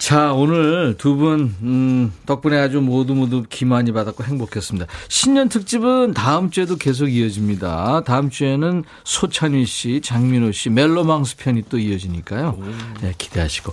[0.07, 4.87] 자, 오늘 두 분, 음, 덕분에 아주 모두 모두 기만이 받았고 행복했습니다.
[5.09, 8.05] 신년 특집은 다음 주에도 계속 이어집니다.
[8.07, 12.57] 다음 주에는 소찬휘 씨, 장민호 씨, 멜로망스 편이 또 이어지니까요.
[13.01, 13.73] 네, 기대하시고.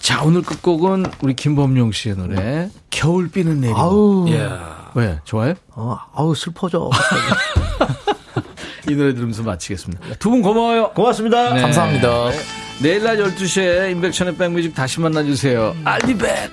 [0.00, 3.78] 자, 오늘 끝곡은 우리 김범용 씨의 노래, 겨울비는 내리고.
[3.78, 4.48] 아우, 예.
[4.94, 5.18] 왜?
[5.24, 5.52] 좋아요?
[5.74, 6.88] 어, 아우 슬퍼져.
[8.88, 10.14] 이 노래 들으면서 마치겠습니다.
[10.20, 10.92] 두 분 고마워요.
[10.94, 11.52] 고맙습니다.
[11.52, 11.60] 네.
[11.60, 12.30] 감사합니다.
[12.82, 15.76] 내일 낮 12시에 인백션의 백뮤직 다시 만나주세요.
[16.16, 16.50] Back.